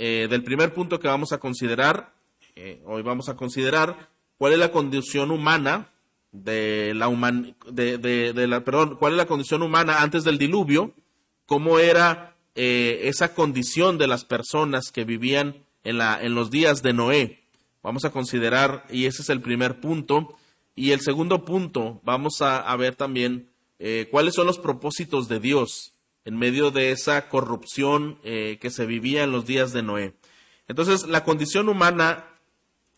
[0.00, 2.12] eh, del primer punto que vamos a considerar,
[2.54, 5.90] eh, hoy vamos a considerar cuál es la condición humana
[6.30, 7.08] de la,
[7.72, 10.94] de, la perdón, cuál es la condición humana antes del diluvio,
[11.46, 16.80] cómo era eh, esa condición de las personas que vivían en, la, en los días
[16.82, 17.40] de Noé.
[17.82, 20.36] Vamos a considerar, y ese es el primer punto.
[20.76, 23.48] Y el segundo punto, vamos a, ver también
[24.12, 25.97] cuáles son los propósitos de Dios
[26.28, 30.12] en medio de esa corrupción eh, que se vivía en los días de Noé.
[30.68, 32.26] Entonces, la condición humana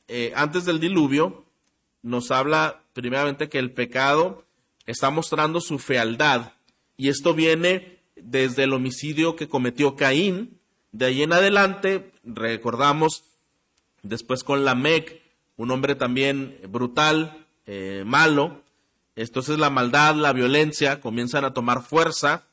[0.09, 1.45] eh, antes del diluvio
[2.03, 4.45] nos habla primeramente que el pecado
[4.85, 6.55] está mostrando su fealdad
[6.97, 10.59] y esto viene desde el homicidio que cometió Caín.
[10.91, 13.23] De ahí en adelante, recordamos,
[14.03, 15.23] después con Lamec,
[15.57, 18.61] un hombre también brutal, eh, malo.
[19.15, 22.50] Entonces la maldad, la violencia comienzan a tomar fuerza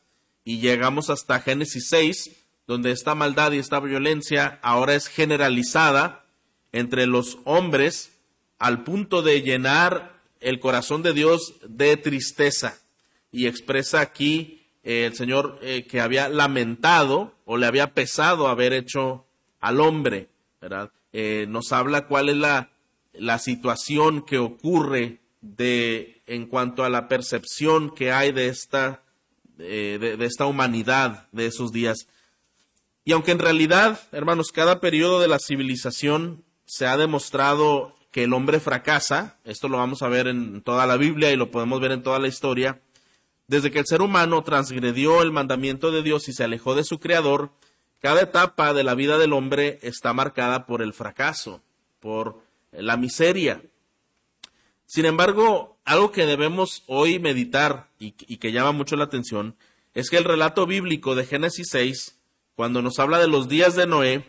[0.48, 2.32] y llegamos hasta Génesis 6,
[2.68, 6.24] donde esta maldad y esta violencia ahora es generalizada
[6.72, 8.14] entre los hombres
[8.58, 12.80] al punto de llenar el corazón de Dios de tristeza.
[13.30, 18.72] Y expresa aquí eh, el Señor eh, que había lamentado o le había pesado haber
[18.72, 19.26] hecho
[19.60, 20.30] al hombre,
[20.62, 20.92] ¿verdad?
[21.12, 22.70] Eh, nos habla cuál es la,
[23.12, 29.04] la situación que ocurre de en cuanto a la percepción que hay de esta
[29.58, 32.08] de, esta humanidad de esos días.
[33.04, 38.34] Y aunque en realidad, hermanos, cada periodo de la civilización se ha demostrado que el
[38.34, 41.92] hombre fracasa, esto lo vamos a ver en toda la Biblia y lo podemos ver
[41.92, 42.82] en toda la historia,
[43.48, 47.00] desde que el ser humano transgredió el mandamiento de Dios y se alejó de su
[47.00, 47.52] Creador,
[48.00, 51.62] cada etapa de la vida del hombre está marcada por el fracaso,
[52.00, 53.62] por la miseria,
[54.88, 59.56] sin embargo, algo que debemos hoy meditar y, que llama mucho la atención
[59.94, 62.18] es que el relato bíblico de Génesis 6,
[62.56, 64.24] cuando nos habla de los días de Noé,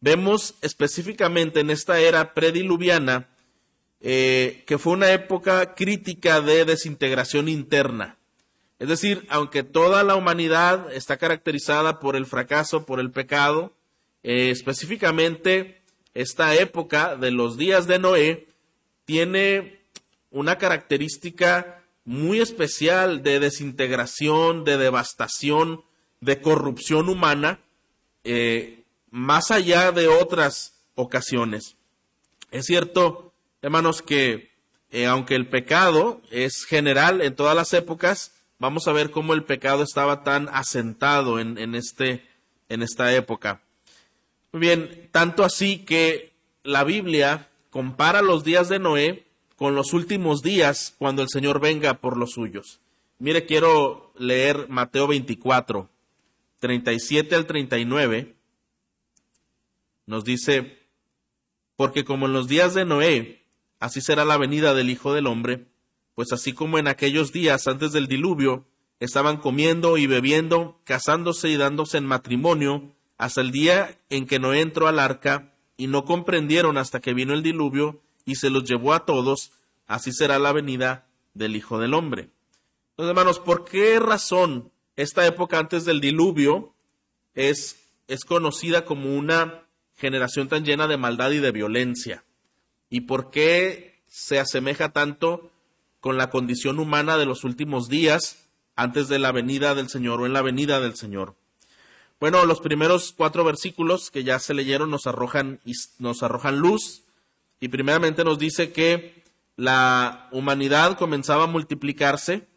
[0.00, 3.28] vemos específicamente en esta era prediluviana
[4.00, 8.16] eh, que fue una época crítica de desintegración interna.
[8.78, 13.72] Es decir, aunque toda la humanidad está caracterizada por el fracaso, por el pecado,
[14.22, 15.82] eh, específicamente
[16.14, 18.46] esta época de los días de Noé
[19.04, 19.79] tiene
[20.30, 25.82] una característica muy especial de desintegración, de devastación,
[26.20, 27.60] de corrupción humana,
[28.24, 31.76] eh, más allá de otras ocasiones.
[32.50, 33.32] Es cierto,
[33.62, 34.50] hermanos, que
[34.90, 39.44] eh, aunque el pecado es general en todas las épocas, vamos a ver cómo el
[39.44, 42.26] pecado estaba tan asentado en, en, este,
[42.68, 43.62] en esta época.
[44.52, 46.32] Muy bien, tanto así que
[46.64, 49.29] la Biblia compara los días de Noé
[49.60, 52.80] con los últimos días cuando el Señor venga por los suyos.
[53.18, 55.86] Mire, quiero leer Mateo 24,
[56.60, 58.36] 37 al 39.
[60.06, 60.78] Nos dice,
[61.76, 63.44] porque como en los días de Noé,
[63.80, 65.66] así será la venida del Hijo del Hombre,
[66.14, 68.64] pues así como en aquellos días antes del diluvio,
[68.98, 74.62] estaban comiendo y bebiendo, casándose y dándose en matrimonio, hasta el día en que Noé
[74.62, 78.00] entró al arca, y no comprendieron hasta que vino el diluvio,
[78.30, 79.50] y se los llevó a todos,
[79.88, 82.30] así será la venida del Hijo del Hombre.
[82.90, 86.72] Entonces, hermanos, ¿por qué razón esta época antes del diluvio
[87.34, 89.64] es, es conocida como una
[89.96, 92.22] generación tan llena de maldad y de violencia?
[92.88, 95.50] ¿Y por qué se asemeja tanto
[95.98, 98.46] con la condición humana de los últimos días
[98.76, 101.34] antes de la venida del Señor o en la venida del Señor?
[102.20, 105.58] Bueno, los primeros cuatro versículos que ya se leyeron nos arrojan,
[105.98, 107.02] nos arrojan luz
[107.60, 109.22] y primeramente nos dice que
[109.56, 112.48] la humanidad comenzaba a multiplicarse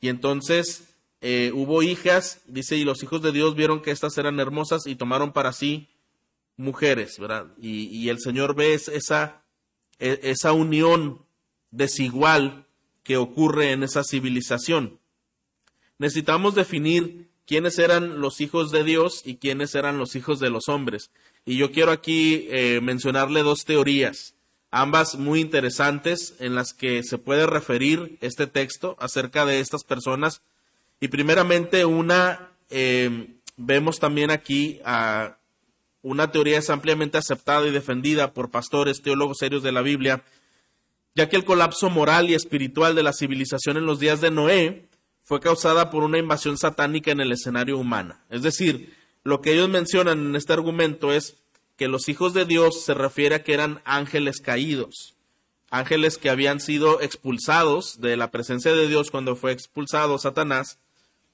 [0.00, 4.38] y entonces eh, hubo hijas, dice, y los hijos de Dios vieron que éstas eran
[4.40, 5.88] hermosas y tomaron para sí
[6.56, 7.46] mujeres, ¿verdad?
[7.58, 9.42] Y, el Señor ve esa,
[9.98, 11.24] e, esa unión
[11.70, 12.66] desigual
[13.02, 14.98] que ocurre en esa civilización.
[15.98, 20.68] Necesitamos definir quiénes eran los hijos de Dios y quiénes eran los hijos de los
[20.68, 21.10] hombres.
[21.44, 24.34] Y yo quiero aquí eh, mencionarle dos teorías,
[24.70, 30.42] ambas muy interesantes en las que se puede referir este texto acerca de estas personas.
[31.00, 35.36] Y primeramente una, eh, vemos también aquí a
[36.04, 40.22] una teoría es ampliamente aceptada y defendida por pastores, teólogos serios de la Biblia,
[41.14, 44.88] ya que el colapso moral y espiritual de la civilización en los días de Noé
[45.22, 48.18] fue causada por una invasión satánica en el escenario humano.
[48.28, 48.94] Es decir,
[49.24, 51.36] lo que ellos mencionan en este argumento es
[51.76, 55.14] que los hijos de Dios se refiere a que eran ángeles caídos,
[55.70, 60.78] ángeles que habían sido expulsados de la presencia de Dios cuando fue expulsado Satanás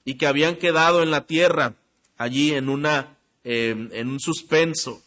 [0.03, 1.75] y que habían quedado en la tierra,
[2.17, 5.01] allí en una eh, en un suspenso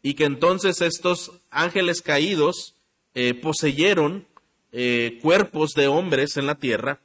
[0.00, 2.74] y que entonces estos ángeles caídos
[3.14, 4.26] eh, poseyeron
[4.70, 7.00] eh, cuerpos de hombres en la tierra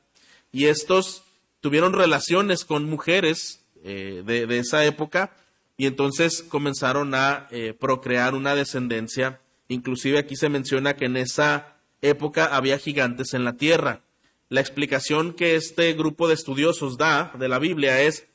[0.52, 1.24] y estos
[1.60, 5.32] tuvieron relaciones con mujeres de, de, esa época
[5.78, 7.50] y entonces comenzaron a
[7.80, 9.40] procrear una descendencia.
[9.68, 14.02] Inclusive aquí se menciona que en esa época había gigantes en la tierra.
[14.50, 18.28] La explicación que este grupo de estudiosos da de la Biblia es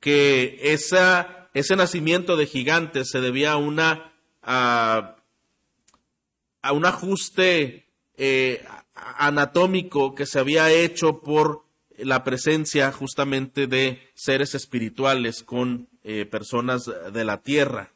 [0.00, 4.12] que esa, ese nacimiento de gigantes se debía a una
[4.42, 5.16] a,
[6.72, 7.86] un ajuste
[8.16, 8.64] eh,
[8.94, 11.63] anatómico que se había hecho por
[11.98, 17.92] la presencia justamente de seres espirituales con eh, personas de la tierra.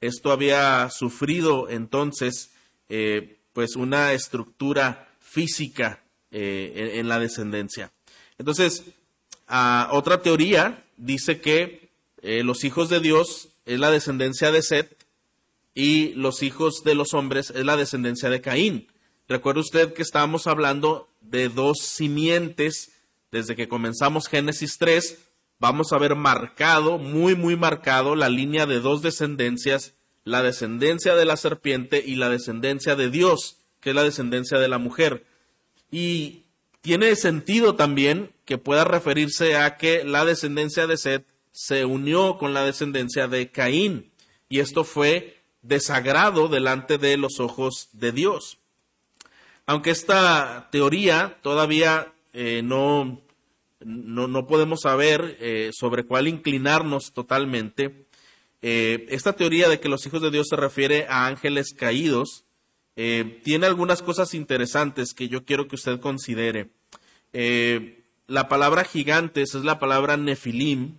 [0.00, 2.52] Esto había sufrido entonces
[2.88, 7.92] eh, pues una estructura física eh, en, la descendencia.
[8.38, 8.84] Entonces,
[9.46, 11.90] otra teoría dice que
[12.22, 14.96] los hijos de Dios es la descendencia de Set
[15.74, 18.88] y los hijos de los hombres es la descendencia de Caín.
[19.28, 22.93] Recuerde usted que estábamos hablando de dos simientes
[23.34, 25.18] desde que comenzamos Génesis 3.
[25.58, 31.24] Vamos a ver marcado, muy, muy marcado, la línea de dos descendencias, la descendencia de
[31.24, 35.26] la serpiente y la descendencia de Dios, que es la descendencia de la mujer.
[35.90, 36.44] Y
[36.80, 42.54] tiene sentido también que pueda referirse a que la descendencia de Seth se unió con
[42.54, 44.12] la descendencia de Caín.
[44.48, 48.58] Y esto fue desagrado delante de los ojos de Dios.
[49.66, 53.22] Aunque esta teoría todavía eh, no,
[53.80, 58.06] no, podemos saber eh, sobre cuál inclinarnos totalmente,
[58.60, 62.44] eh, esta teoría de que los hijos de Dios se refiere a ángeles caídos
[63.42, 66.70] tiene algunas cosas interesantes que yo quiero que usted considere.
[68.28, 70.98] La palabra gigantes es la palabra nefilim,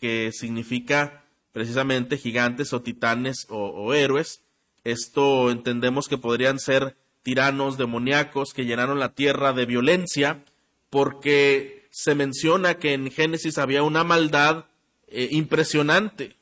[0.00, 4.42] que significa precisamente gigantes o titanes o, héroes.
[4.84, 10.44] Esto entendemos que podrían ser tiranos demoníacos que llenaron la tierra de violencia,
[10.90, 14.66] porque se menciona que en Génesis había una maldad
[15.08, 16.36] eh, impresionante,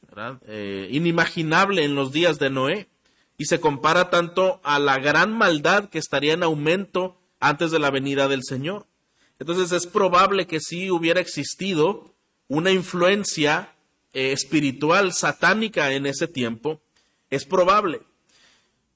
[0.90, 2.88] inimaginable en los días de Noé
[3.36, 7.90] y se compara tanto a la gran maldad que estaría en aumento antes de la
[7.90, 8.86] venida del Señor.
[9.38, 12.14] Entonces es probable que sí hubiera existido
[12.48, 13.74] una influencia
[14.12, 16.80] eh, espiritual satánica en ese tiempo.
[17.30, 18.00] Es probable.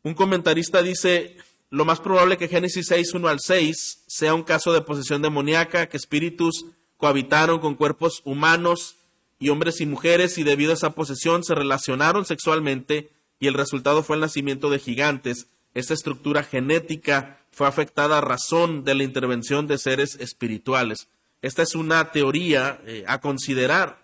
[0.02, 1.36] Un comentarista dice,
[1.70, 5.88] lo más probable que Génesis 6, 1 al 6 sea un caso de posesión demoníaca,
[5.88, 6.64] que espíritus
[6.96, 8.96] cohabitaron con cuerpos humanos
[9.38, 14.02] y hombres y mujeres y debido a esa posesión se relacionaron sexualmente y el resultado
[14.02, 15.46] fue el nacimiento de gigantes.
[15.74, 21.08] Esta estructura genética fue afectada a razón de la intervención de seres espirituales.
[21.42, 24.02] Esta es una teoría eh, a considerar.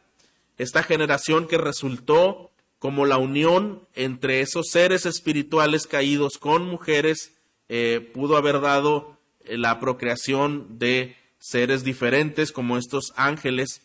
[0.56, 7.33] Esta generación que resultó como la unión entre esos seres espirituales caídos con mujeres
[7.68, 13.82] eh, pudo haber dado eh, la procreación de seres diferentes como estos ángeles.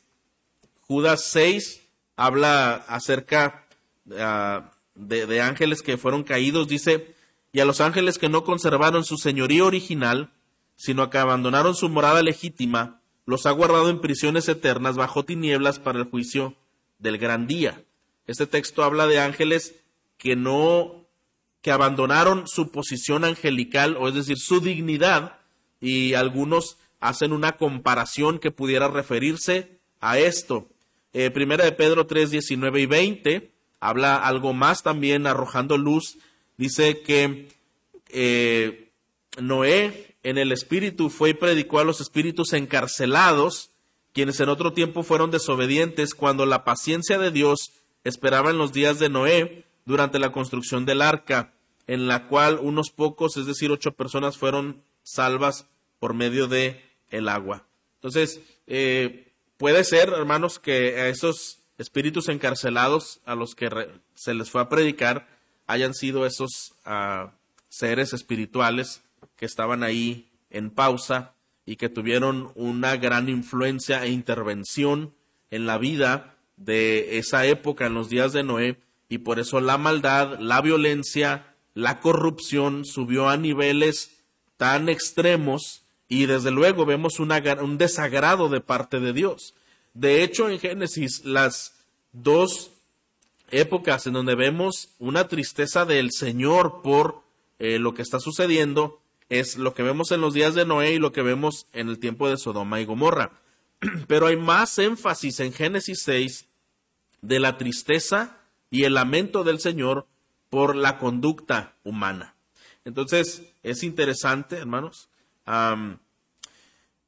[0.82, 1.82] Judas 6
[2.16, 3.66] habla acerca
[4.08, 4.62] uh,
[4.96, 7.16] de, ángeles que fueron caídos, dice,
[7.52, 10.32] y a los ángeles que no conservaron su señoría original,
[10.76, 16.00] sino que abandonaron su morada legítima, los ha guardado en prisiones eternas bajo tinieblas para
[16.00, 16.56] el juicio
[16.98, 17.82] del gran día.
[18.28, 19.76] Este texto habla de ángeles
[20.18, 20.99] que no,
[21.62, 25.40] que abandonaron su posición angelical, o es decir, su dignidad,
[25.82, 30.68] y algunos hacen una comparación que pudiera referirse a esto.
[31.14, 36.18] Eh, primera de Pedro 3, 19 y 20 habla algo más también arrojando luz.
[36.58, 37.48] Dice que
[38.10, 38.90] eh,
[39.40, 43.72] Noé en el espíritu fue y predicó a los espíritus encarcelados,
[44.14, 47.72] quienes en otro tiempo fueron desobedientes cuando la paciencia de Dios
[48.04, 51.52] esperaba en los días de Noé durante la construcción del arca,
[51.88, 55.66] en la cual unos pocos, es decir, ocho personas fueron salvas
[55.98, 56.80] por medio de
[57.10, 57.66] el agua.
[57.96, 63.72] Entonces, eh, puede ser, hermanos, que a esos espíritus encarcelados a los que
[64.14, 65.28] se les fue a predicar
[65.66, 67.32] hayan sido esos ah,
[67.70, 69.02] seres espirituales
[69.38, 71.34] que estaban ahí en pausa
[71.66, 75.16] y que tuvieron una gran influencia e intervención
[75.50, 78.78] en la vida de esa época, en los días de Noé,
[79.10, 84.22] y por eso la maldad, la violencia, la corrupción subió a niveles
[84.58, 89.56] tan extremos y desde luego vemos un desagrado de parte de Dios.
[89.94, 91.74] De hecho, en Génesis, las
[92.14, 92.72] dos
[93.52, 97.24] épocas en donde vemos una tristeza del Señor por
[97.58, 101.00] eh, lo que está sucediendo es lo que vemos en los días de Noé y
[101.00, 103.32] lo que vemos en el tiempo de Sodoma y Gomorra.
[104.08, 106.46] Pero hay más énfasis en Génesis 6
[107.22, 108.39] de la tristeza
[108.70, 110.08] y el lamento del Señor
[110.50, 112.36] por la conducta humana.
[112.86, 115.10] Entonces, es interesante, hermanos.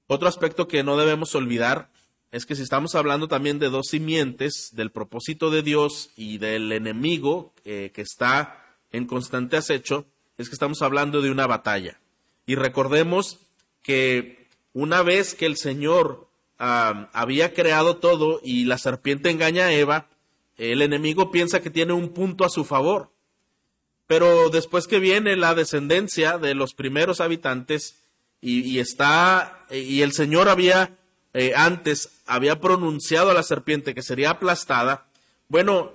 [0.08, 1.90] otro aspecto que no debemos olvidar
[2.32, 6.72] es que si estamos hablando también de dos simientes, del propósito de Dios y del
[6.72, 10.06] enemigo eh, que está en constante acecho,
[10.38, 12.00] es que estamos hablando de una batalla.
[12.46, 13.40] Y recordemos
[13.84, 16.28] que una vez que el Señor
[16.58, 20.08] había creado todo y la serpiente engaña a Eva,
[20.62, 23.12] el enemigo piensa que tiene un punto a su favor.
[24.06, 27.96] Pero después que viene la descendencia de los primeros habitantes
[28.42, 30.98] y, está, y el Señor había
[31.34, 35.08] eh, antes, había pronunciado a la serpiente que sería aplastada,
[35.48, 35.94] bueno,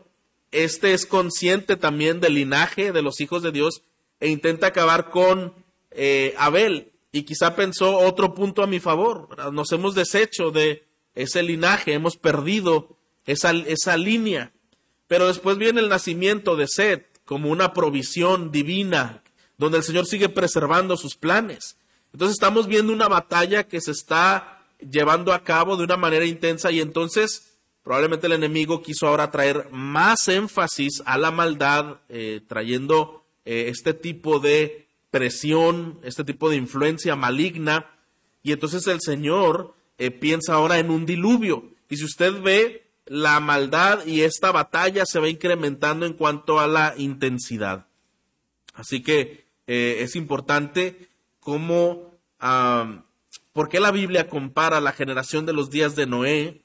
[0.51, 3.83] este es consciente también del linaje de los hijos de Dios
[4.21, 5.55] e intenta acabar con
[5.91, 9.53] eh, Abel y quizá pensó otro punto a mi favor.
[9.53, 12.97] Nos hemos deshecho de ese linaje, hemos perdido
[13.27, 14.53] esa, esa línea.
[15.07, 19.23] Pero después viene el nacimiento de Seth como una provisión divina,
[19.59, 21.77] donde el Señor sigue preservando sus planes.
[22.13, 26.71] Entonces estamos viendo una batalla que se está llevando a cabo de una manera intensa
[26.71, 33.25] y entonces probablemente el enemigo quiso ahora traer más énfasis a la maldad, eh, trayendo
[33.45, 37.91] eh, este tipo de presión, este tipo de influencia maligna.
[38.43, 41.71] Y entonces el Señor eh, piensa ahora en un diluvio.
[41.89, 46.67] Y si usted ve, la maldad y esta batalla se va incrementando en cuanto a
[46.67, 47.87] la intensidad.
[48.75, 51.09] Así que es importante
[51.41, 52.13] cómo,
[53.53, 56.61] ¿por qué la Biblia compara la generación de los días de Noé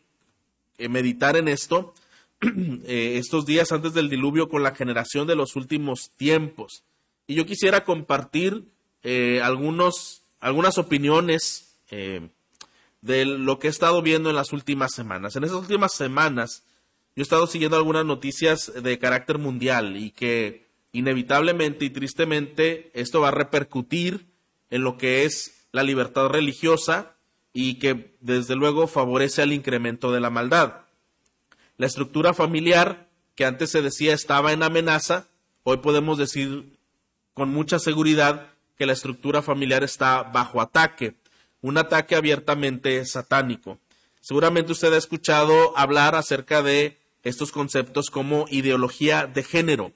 [0.81, 1.93] eh, meditar en esto,
[2.41, 6.83] eh, estos días antes del diluvio, con la generación de los últimos tiempos.
[7.27, 8.65] Y yo quisiera compartir
[9.03, 11.67] eh, algunos, algunas opiniones
[13.01, 15.35] de lo que he estado viendo en las últimas semanas.
[15.35, 16.63] En esas últimas semanas
[17.15, 23.21] yo he estado siguiendo algunas noticias de carácter mundial y que inevitablemente y tristemente esto
[23.21, 24.27] va a repercutir
[24.69, 27.15] en lo que es la libertad religiosa
[27.53, 30.81] y que desde luego favorece al incremento de la maldad.
[31.77, 35.27] La estructura familiar, que antes se decía estaba en amenaza,
[35.63, 36.77] hoy podemos decir
[37.33, 41.15] con mucha seguridad que la estructura familiar está bajo ataque,
[41.61, 43.79] un ataque abiertamente satánico.
[44.19, 49.93] Seguramente usted ha escuchado hablar acerca de estos conceptos como ideología de género,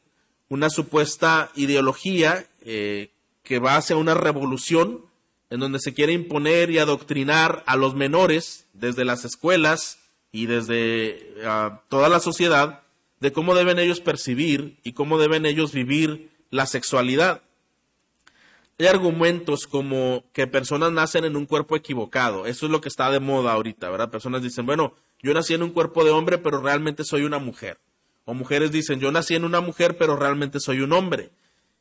[0.50, 3.12] una supuesta ideología eh,
[3.44, 5.06] que va hacia una revolución
[5.50, 10.00] en donde se quiere imponer y adoctrinar a los menores desde las escuelas
[10.32, 12.82] y desde ah, toda la sociedad
[13.20, 17.42] de cómo deben ellos percibir y cómo deben ellos vivir la sexualidad.
[18.78, 22.46] Hay argumentos como que personas nacen en un cuerpo equivocado.
[22.46, 24.10] Eso es lo que está de moda ahorita, ¿verdad?
[24.10, 27.78] Personas dicen, bueno, yo nací en un cuerpo de hombre, pero realmente soy una mujer.
[28.26, 31.30] O mujeres dicen, yo nací en una mujer, pero realmente soy un hombre.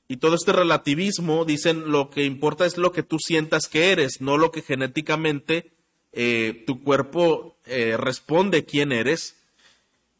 [0.06, 4.20] Y todo este relativismo, dicen, lo que importa es lo que tú sientas que eres,
[4.20, 5.72] no lo que genéticamente
[6.12, 9.34] eh, tu cuerpo eh, responde quién eres.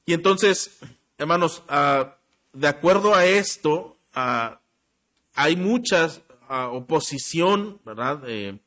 [0.06, 0.78] Y entonces,
[1.18, 2.16] hermanos, ah,
[2.52, 4.58] de acuerdo a esto, ah,
[5.34, 6.10] hay mucha
[6.48, 8.58] oposición, ¿verdad?, eh,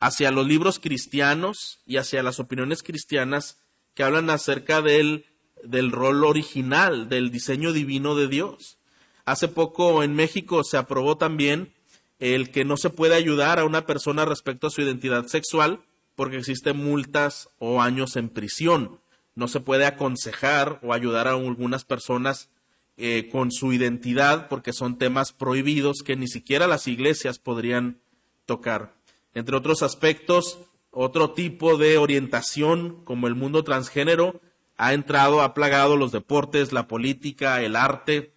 [0.00, 3.58] hacia los libros cristianos y hacia las opiniones cristianas
[3.94, 5.24] que hablan acerca del,
[5.62, 8.78] del rol original, del diseño divino de Dios.
[9.24, 11.72] Hace poco en México se aprobó también
[12.18, 15.80] el que no se puede ayudar a una persona respecto a su identidad sexual
[16.14, 19.00] porque existen multas o años en prisión.
[19.34, 22.48] No se puede aconsejar o ayudar a algunas personas
[22.98, 27.98] eh, con su identidad porque son temas prohibidos que ni siquiera las iglesias podrían
[28.46, 28.94] tocar.
[29.34, 30.58] Entre otros aspectos,
[30.90, 34.40] otro tipo de orientación como el mundo transgénero
[34.78, 38.32] ha entrado, ha plagado los deportes, la política, el arte,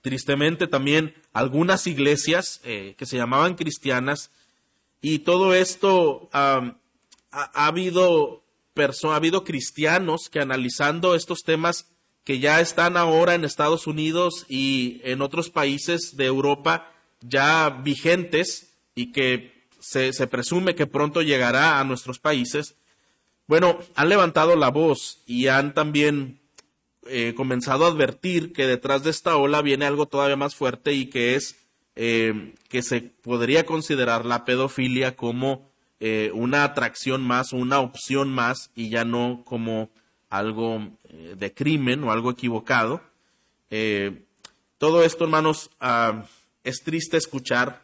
[0.00, 4.30] tristemente también algunas iglesias eh, que se llamaban cristianas
[5.02, 6.76] y todo esto ha,
[7.30, 8.42] habido
[8.76, 11.86] ha habido cristianos que analizando estos temas
[12.24, 18.74] que ya están ahora en Estados Unidos y en otros países de Europa ya vigentes
[18.94, 22.76] y que se, presume que pronto llegará a nuestros países,
[23.46, 26.40] bueno, han levantado la voz y han también
[27.06, 31.06] eh, comenzado a advertir que detrás de esta ola viene algo todavía más fuerte y
[31.06, 31.56] que es
[31.96, 38.70] eh, que se podría considerar la pedofilia como eh, una atracción más una opción más
[38.76, 39.90] y ya no como
[40.30, 40.88] algo
[41.36, 43.02] de crimen o algo equivocado.
[44.78, 46.24] todo esto, hermanos, ah,
[46.64, 47.82] es triste escuchar.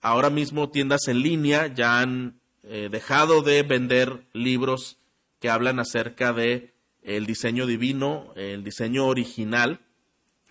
[0.00, 4.98] Ahora mismo tiendas en línea ya han dejado de vender libros
[5.40, 6.72] que hablan acerca de
[7.02, 9.80] el diseño divino, el diseño original,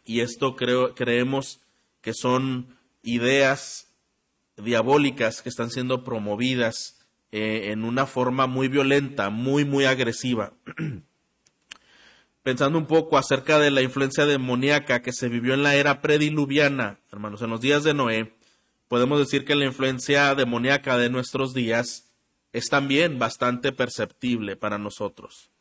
[0.06, 1.60] y esto creemos
[2.02, 3.88] que son ideas
[4.58, 10.54] diabólicas que están siendo promovidas eh, en una forma muy violenta, muy, muy agresiva.
[12.50, 16.98] Pensando un poco acerca de la influencia demoníaca que se vivió en la era prediluviana,
[17.12, 18.34] hermanos, en los días de Noé,
[18.88, 22.10] podemos decir que la influencia demoníaca de nuestros días
[22.52, 25.52] es también bastante perceptible para nosotros.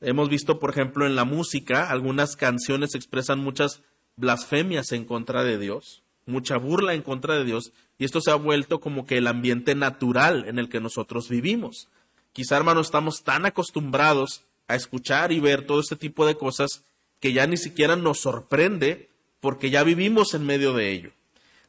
[0.00, 3.82] Hemos visto, por ejemplo, en la música, algunas canciones expresan muchas
[4.16, 8.36] blasfemias en contra de Dios, mucha burla en contra de Dios, y esto se ha
[8.36, 11.88] vuelto como que el ambiente natural en el que nosotros vivimos.
[12.32, 16.84] Quizá, hermanos, estamos tan acostumbrados a escuchar y ver todo este tipo de cosas
[17.20, 21.10] que ya ni siquiera nos sorprende porque ya vivimos en medio de ello.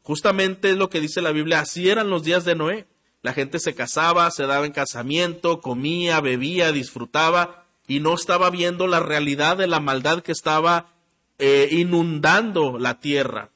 [0.04, 2.86] Justamente es lo que dice la Biblia, así eran los días de Noé.
[3.22, 8.88] La gente se casaba, se daba en casamiento, comía, bebía, disfrutaba, y no estaba viendo
[8.88, 10.94] la realidad de la maldad que estaba
[11.40, 13.50] eh, inundando la tierra,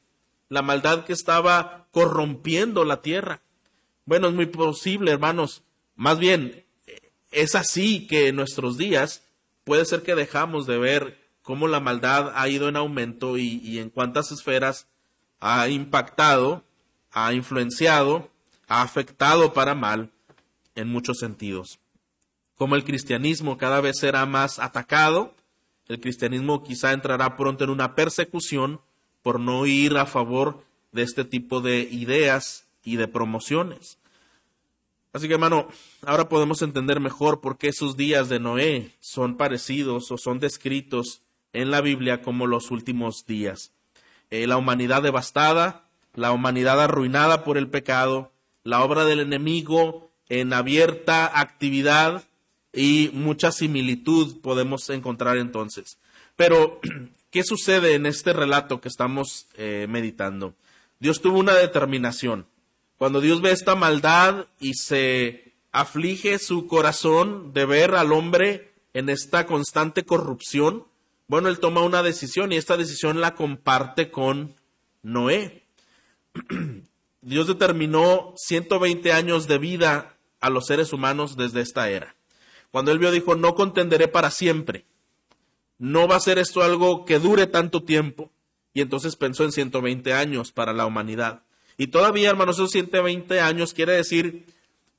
[0.49, 3.41] la maldad que estaba corrompiendo la tierra.
[4.05, 5.63] Bueno, es muy posible, hermanos.
[5.95, 6.65] Más bien,
[7.31, 9.26] es así que en nuestros días
[9.67, 13.77] puede ser que dejamos de ver cómo la maldad ha ido en aumento y, y
[13.77, 14.87] en cuántas esferas
[15.39, 16.63] ha impactado,
[17.11, 18.31] ha influenciado,
[18.67, 20.09] ha afectado para mal
[20.73, 21.79] en muchos sentidos
[22.57, 25.33] como el cristianismo cada vez será más atacado,
[25.87, 28.81] el cristianismo quizá entrará pronto en una persecución
[29.21, 33.99] por no ir a favor de este tipo de ideas y de promociones.
[35.17, 35.67] Así que hermano,
[36.05, 41.21] ahora podemos entender mejor por qué esos días de Noé son parecidos o son descritos
[41.53, 43.71] en la Biblia como los últimos días.
[44.29, 48.31] Eh, la humanidad devastada, la humanidad arruinada por el pecado,
[48.63, 52.23] la obra del enemigo en abierta actividad,
[52.71, 55.97] y mucha similitud podemos encontrar entonces.
[56.35, 56.79] Pero,
[57.31, 60.53] ¿qué sucede en este relato que estamos eh, meditando?
[60.99, 62.45] Dios tuvo una determinación.
[62.97, 69.09] Cuando Dios ve esta maldad y se aflige su corazón de ver al hombre en
[69.09, 70.85] esta constante corrupción,
[71.27, 74.55] bueno, él toma una decisión y esta decisión la comparte con
[75.03, 75.63] Noé.
[77.21, 82.15] Dios determinó 120 años de vida a los seres humanos desde esta era.
[82.71, 84.85] Cuando él vio, dijo, no contenderé para siempre.
[85.77, 88.31] No va a ser esto algo que dure tanto tiempo.
[88.73, 91.43] Y entonces pensó en 120 años para la humanidad.
[91.77, 94.45] Y todavía, hermanos, esos 120 años quiere decir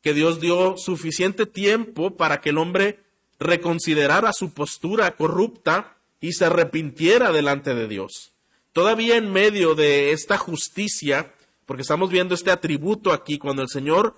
[0.02, 3.00] que Dios dio suficiente tiempo para que el hombre
[3.40, 8.32] reconsiderara su postura corrupta y se arrepintiera delante de Dios.
[8.72, 11.32] Todavía en medio de esta justicia,
[11.66, 14.16] porque estamos viendo este atributo aquí, cuando el Señor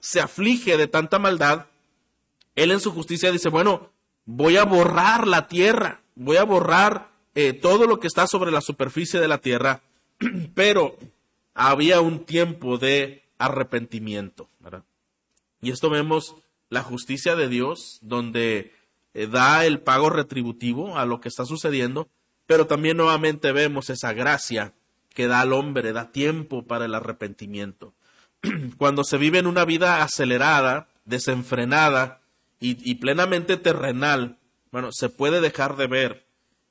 [0.00, 1.66] se aflige de tanta maldad,
[2.54, 3.90] él en su justicia dice, bueno,
[4.24, 8.60] voy a borrar la tierra, voy a borrar eh, todo lo que está sobre la
[8.60, 9.82] superficie de la tierra,
[10.54, 10.96] pero
[11.54, 14.48] había un tiempo de arrepentimiento.
[15.60, 16.34] Y esto vemos
[16.70, 18.72] la justicia de Dios, donde
[19.14, 22.08] eh, da el pago retributivo a lo que está sucediendo,
[22.46, 24.72] pero también nuevamente vemos esa gracia
[25.14, 27.94] que da al hombre, da tiempo para el arrepentimiento.
[28.78, 32.20] Cuando se vive en una vida acelerada, desenfrenada,
[32.64, 34.38] y, plenamente terrenal,
[34.70, 36.24] bueno, se puede dejar de ver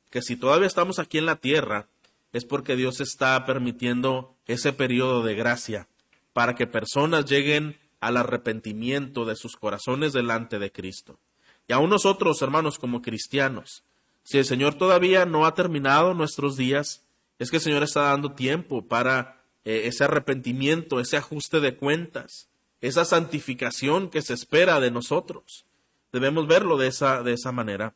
[0.10, 1.88] que si todavía estamos aquí en la tierra,
[2.34, 5.88] es porque Dios está permitiendo ese periodo de gracia
[6.34, 11.20] para que personas lleguen al arrepentimiento de sus corazones delante de Cristo.
[11.68, 13.84] Y aún nosotros, hermanos, como cristianos,
[14.24, 17.04] si el Señor todavía no ha terminado nuestros días,
[17.40, 22.50] es que el Señor está dando tiempo para eh, ese arrepentimiento, ese ajuste de cuentas,
[22.82, 25.66] esa santificación que se espera de nosotros.
[26.12, 27.94] Debemos verlo de esa, de esa manera.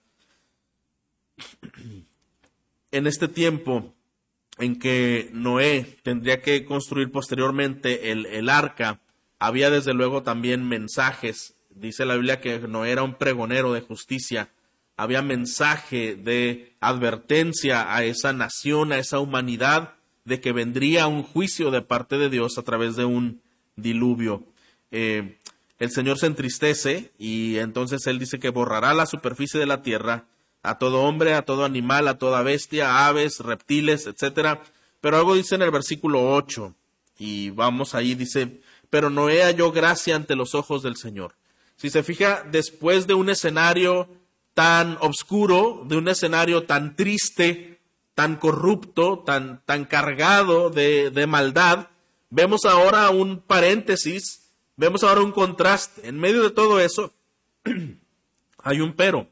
[2.92, 3.95] En este tiempo
[4.58, 9.02] en que Noé tendría que construir posteriormente el, el arca,
[9.40, 11.56] había desde luego también mensajes.
[11.70, 14.50] Dice la Biblia que Noé era un pregonero de justicia.
[14.98, 21.70] Había mensaje de advertencia a esa nación, a esa humanidad, de que vendría un juicio
[21.70, 23.42] de parte de Dios a través de un
[23.76, 24.44] diluvio.
[24.92, 25.38] Eh,
[25.78, 30.26] el Señor se entristece y entonces Él dice que borrará la superficie de la tierra
[30.70, 34.62] a todo hombre, a todo animal, a toda bestia, aves, reptiles, etcétera.
[35.02, 36.74] Pero algo dice en el versículo 8
[37.18, 41.36] y vamos ahí, dice, pero Noé halló gracia ante los ojos del Señor.
[41.78, 44.08] Si se fija, después de un escenario
[44.54, 47.80] tan oscuro, de un escenario tan triste,
[48.14, 51.88] tan corrupto, tan, tan cargado de, de maldad,
[52.30, 54.46] vemos ahora un paréntesis
[54.78, 56.08] Vemos ahora un contraste.
[56.08, 57.14] En medio de todo eso
[58.64, 59.28] hay un pero.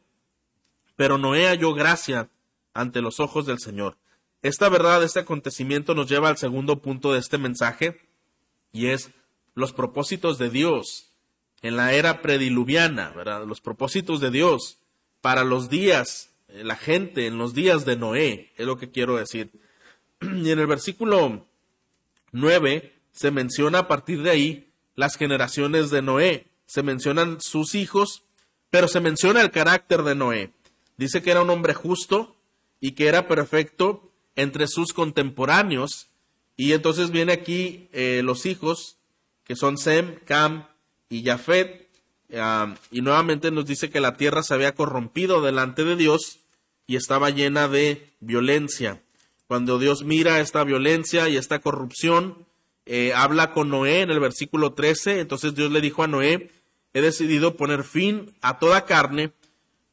[0.95, 2.29] Pero Noé halló gracia
[2.73, 3.97] ante los ojos del Señor.
[4.41, 8.01] Esta verdad, este acontecimiento nos lleva al segundo punto de este mensaje,
[8.71, 9.11] y es
[9.55, 11.11] los propósitos de Dios
[11.61, 13.45] en la era prediluviana, ¿verdad?
[13.47, 14.79] Los propósitos de Dios
[15.21, 19.15] para los días, eh, la gente en los días de Noé, es lo que quiero
[19.15, 19.51] decir.
[20.21, 21.47] Y en el versículo
[22.31, 28.23] 9 se menciona a partir de ahí las generaciones de Noé, se mencionan sus hijos,
[28.69, 30.51] pero se menciona el carácter de Noé.
[31.03, 32.33] Dice que era un hombre justo
[32.79, 36.07] y que era perfecto entre sus contemporáneos.
[36.55, 38.95] Y entonces viene aquí eh, los hijos,
[39.43, 40.65] que son Sem, Cam
[41.09, 41.89] y Jafet,
[42.89, 46.39] y nuevamente nos dice que la tierra se había corrompido delante de Dios
[46.87, 49.01] y estaba llena de violencia.
[49.47, 52.45] Cuando Dios mira esta violencia y esta corrupción,
[52.85, 56.49] eh, habla con Noé en el versículo 13, entonces Dios le dijo a Noé,
[56.93, 59.33] he decidido poner fin a toda carne,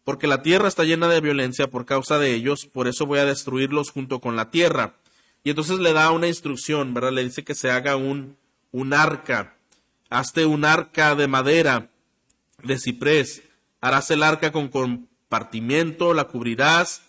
[0.04, 3.24] porque la tierra está llena de violencia por causa de ellos, por eso voy a
[3.24, 4.94] destruirlos junto con la tierra.
[5.44, 7.12] Y entonces le da una instrucción, ¿verdad?
[7.12, 8.36] Le dice que se haga un,
[8.72, 9.56] un arca.
[10.10, 11.90] Hazte un arca de madera,
[12.62, 13.42] de ciprés.
[13.80, 17.02] Harás el arca con compartimiento, la cubrirás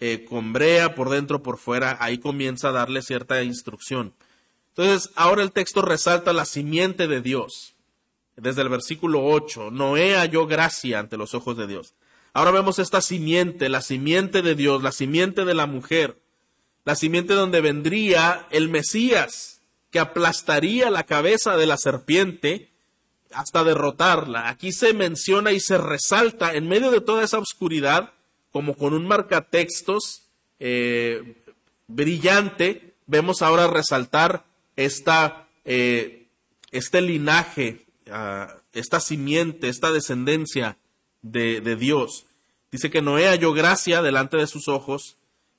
[0.00, 1.96] eh, con brea por dentro, por fuera.
[2.00, 4.14] Ahí comienza a darle cierta instrucción.
[4.70, 7.74] Entonces, ahora el texto resalta la simiente de Dios.
[8.36, 11.94] Desde el versículo 8, Noé halló gracia ante los ojos de Dios.
[12.32, 16.18] Ahora vemos esta simiente, la simiente de Dios, la simiente de la mujer,
[16.84, 19.60] la simiente donde vendría el Mesías,
[19.90, 22.70] que aplastaría la cabeza de la serpiente
[23.32, 24.48] hasta derrotarla.
[24.48, 28.12] Aquí se menciona y se resalta en medio de toda esa oscuridad,
[28.52, 30.22] como con un marcatextos
[30.60, 31.36] eh,
[31.86, 34.44] brillante, vemos ahora resaltar
[34.76, 36.26] esta, eh,
[36.70, 40.76] este linaje, ah, esta simiente, esta descendencia
[41.22, 42.26] de, Dios.
[42.70, 45.16] Dice que Noé halló gracia delante de sus ojos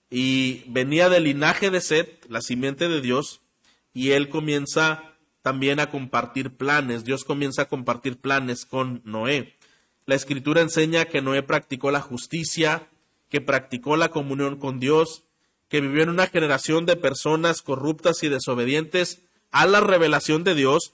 [0.09, 3.41] y venía del linaje de Set, la simiente de Dios,
[3.93, 7.03] y él comienza también a compartir planes.
[7.03, 9.55] Dios comienza a compartir planes con Noé.
[10.05, 12.87] La escritura enseña que Noé practicó la justicia,
[13.29, 15.23] que practicó la comunión con Dios,
[15.69, 20.93] que vivió en una generación de personas corruptas y desobedientes a la revelación de Dios,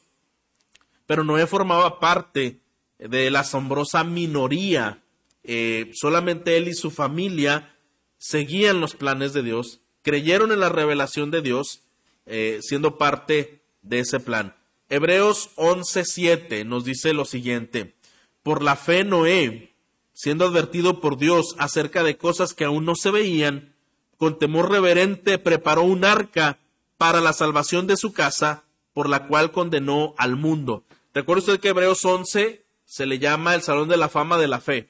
[1.05, 2.59] pero Noé formaba parte
[2.99, 5.03] de la asombrosa minoría.
[5.43, 7.75] Eh, solamente él y su familia
[8.17, 11.81] seguían los planes de Dios, creyeron en la revelación de Dios,
[12.25, 14.55] eh, siendo parte de ese plan.
[14.89, 17.95] Hebreos 11:7 nos dice lo siguiente:
[18.43, 19.75] Por la fe Noé,
[20.13, 23.75] siendo advertido por Dios acerca de cosas que aún no se veían,
[24.17, 26.59] con temor reverente preparó un arca
[26.97, 30.83] para la salvación de su casa, por la cual condenó al mundo.
[31.13, 34.61] ¿Recuerda usted que Hebreos 11 se le llama el Salón de la Fama de la
[34.61, 34.89] Fe.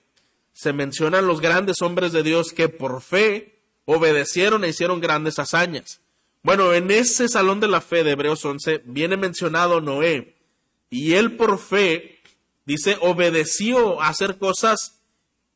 [0.53, 6.01] Se mencionan los grandes hombres de Dios que por fe obedecieron e hicieron grandes hazañas.
[6.43, 10.35] Bueno, en ese Salón de la Fe de Hebreos 11 viene mencionado Noé
[10.89, 12.19] y él por fe,
[12.65, 14.99] dice, obedeció a hacer cosas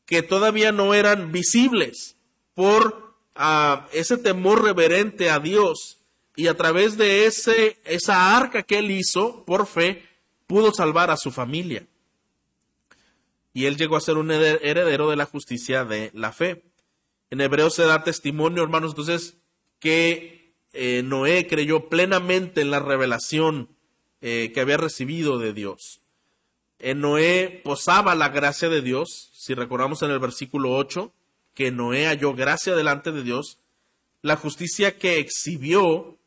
[0.06, 2.16] que todavía no eran visibles
[2.56, 6.00] por ah, ese temor reverente a Dios
[6.36, 10.08] y a través de ese, esa arca que él hizo por fe,
[10.48, 11.86] pudo salvar a su familia
[13.54, 16.64] y él llegó a ser un heredero de la justicia de la fe.
[17.30, 19.38] En Hebreos se da testimonio, hermanos, entonces,
[19.80, 23.70] que eh, Noé creyó plenamente en la revelación
[24.22, 26.02] eh, que había recibido de Dios.
[26.80, 31.12] En Noé posaba la gracia de Dios, si recordamos en el versículo 8,
[31.54, 33.60] que Noé halló gracia delante de Dios,
[34.22, 36.18] la justicia que exhibió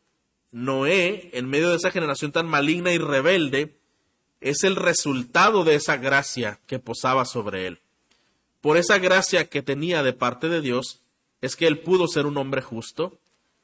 [0.51, 3.79] Noé en medio de esa generación tan maligna y rebelde,
[4.43, 7.81] es el resultado de esa gracia que posaba sobre él.
[8.61, 11.01] Por esa gracia que tenía de parte de Dios,
[11.41, 13.19] es que él pudo ser un hombre justo,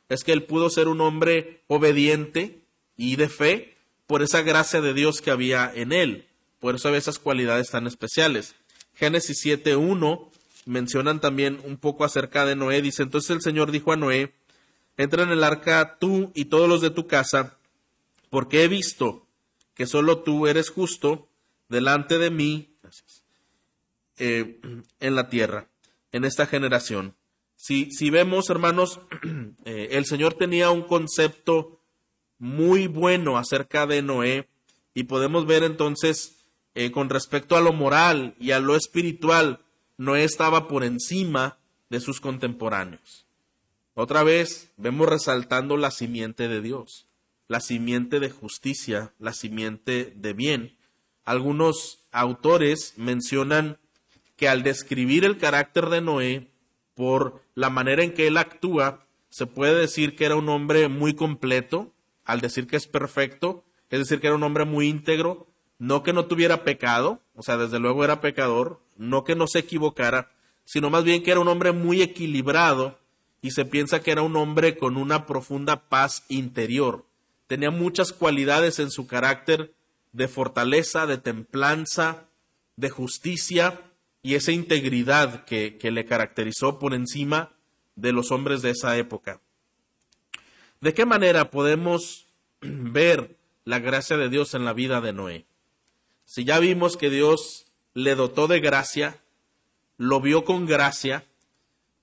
[0.08, 2.60] es que él pudo ser un hombre obediente
[2.96, 6.26] y de fe, por esa gracia de Dios que había en él.
[6.60, 8.54] Por eso había esas cualidades tan especiales.
[8.94, 10.30] Génesis 7.1
[10.64, 12.82] mencionan también un poco acerca de Noé.
[12.82, 14.32] Dice, entonces el Señor dijo a Noé,
[14.96, 17.58] entra en el arca tú y todos los de tu casa,
[18.30, 19.27] porque he visto
[19.78, 21.28] que solo tú eres justo
[21.68, 22.74] delante de mí
[24.18, 24.60] eh,
[24.98, 25.68] en la tierra,
[26.10, 27.14] en esta generación.
[27.54, 28.98] Si, si vemos, hermanos,
[29.64, 31.80] eh, el Señor tenía un concepto
[32.40, 34.48] muy bueno acerca de Noé
[34.94, 39.60] y podemos ver entonces eh, con respecto a lo moral y a lo espiritual,
[39.96, 43.26] Noé estaba por encima de sus contemporáneos.
[43.94, 47.07] Otra vez vemos resaltando la simiente de Dios
[47.48, 50.76] la simiente de justicia, la simiente de bien.
[51.24, 53.78] Algunos autores mencionan
[54.36, 56.52] que al describir el carácter de Noé,
[56.94, 61.14] por la manera en que él actúa, se puede decir que era un hombre muy
[61.14, 61.92] completo,
[62.24, 65.46] al decir que es perfecto, es decir, que era un hombre muy íntegro,
[65.78, 69.60] no que no tuviera pecado, o sea, desde luego era pecador, no que no se
[69.60, 70.30] equivocara,
[70.64, 72.98] sino más bien que era un hombre muy equilibrado
[73.40, 77.07] y se piensa que era un hombre con una profunda paz interior.
[77.48, 79.74] Tenía muchas cualidades en su carácter
[80.12, 82.28] de fortaleza, de templanza,
[82.76, 83.80] de justicia
[84.22, 87.56] y esa integridad que, le caracterizó por encima
[87.96, 89.40] de los hombres de esa época.
[90.80, 92.26] ¿De qué manera podemos
[92.60, 95.46] ver la gracia de Dios en la vida de Noé?
[96.26, 99.22] Si ya vimos que Dios le dotó de gracia,
[99.96, 101.24] lo vio con gracia,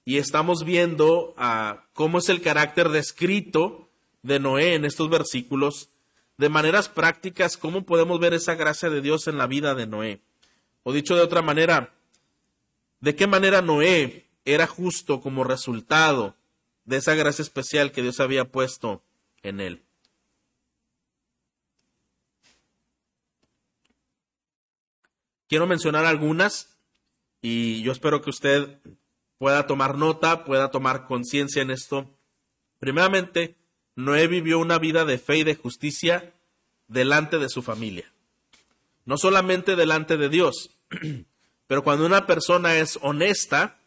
[0.03, 3.84] y estamos viendo ah, cómo es el carácter descrito
[4.25, 5.89] de Noé en estos versículos,
[6.37, 10.21] de maneras prácticas, cómo podemos ver esa gracia de Dios en la vida de Noé.
[10.83, 11.93] O dicho de otra manera,
[12.99, 16.35] ¿de qué manera Noé era justo como resultado
[16.85, 19.03] de esa gracia especial que Dios había puesto
[19.41, 19.83] en él.
[25.47, 26.77] Quiero mencionar algunas
[27.41, 28.79] y yo espero que usted
[29.37, 32.09] pueda tomar nota, pueda tomar conciencia en esto.
[32.79, 33.55] Primeramente,
[33.95, 36.33] Noé vivió una vida de fe y de justicia
[36.87, 38.11] delante de su familia.
[39.05, 40.71] No solamente delante de Dios,
[41.67, 43.77] pero cuando una persona es honesta,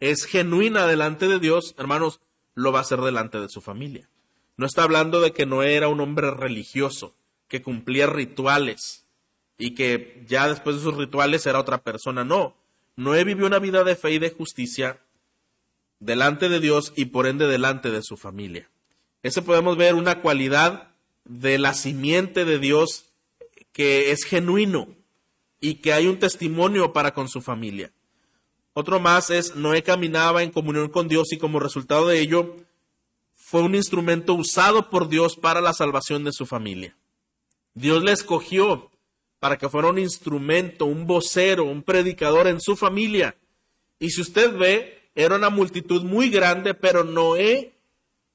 [0.00, 2.20] es genuina delante de Dios, hermanos,
[2.54, 4.08] lo va a hacer delante de su familia.
[4.56, 7.14] No está hablando de que Noé era un hombre religioso,
[7.48, 9.04] que cumplía rituales
[9.56, 12.24] y que ya después de sus rituales era otra persona.
[12.24, 12.56] No,
[12.96, 15.00] Noé vivió una vida de fe y de justicia
[16.00, 18.68] delante de Dios y por ende delante de su familia.
[19.22, 20.88] Ese podemos ver una cualidad
[21.24, 23.06] de la simiente de Dios
[23.72, 24.88] que es genuino
[25.60, 27.92] y que hay un testimonio para con su familia.
[28.72, 32.56] Otro más es, Noé caminaba en comunión con Dios y como resultado de ello
[33.34, 36.96] fue un instrumento usado por Dios para la salvación de su familia.
[37.74, 38.90] Dios le escogió
[39.40, 43.36] para que fuera un instrumento, un vocero, un predicador en su familia.
[43.98, 47.77] Y si usted ve, era una multitud muy grande, pero Noé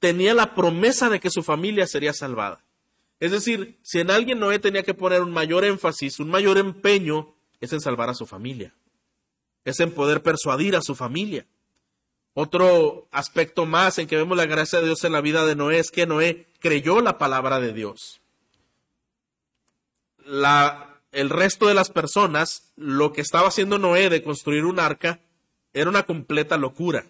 [0.04, 2.62] tenía la promesa de que su familia sería salvada.
[3.20, 7.34] Es decir, si en alguien Noé tenía que poner un mayor énfasis, un mayor empeño,
[7.60, 8.74] es en salvar a su familia
[9.64, 11.46] es en poder persuadir a su familia.
[12.34, 15.78] Otro aspecto más en que vemos la gracia de Dios en la vida de Noé
[15.78, 18.20] es que Noé creyó la palabra de Dios.
[21.12, 25.20] El resto de las personas, lo que estaba haciendo Noé de construir un arca,
[25.72, 27.06] era una completa locura.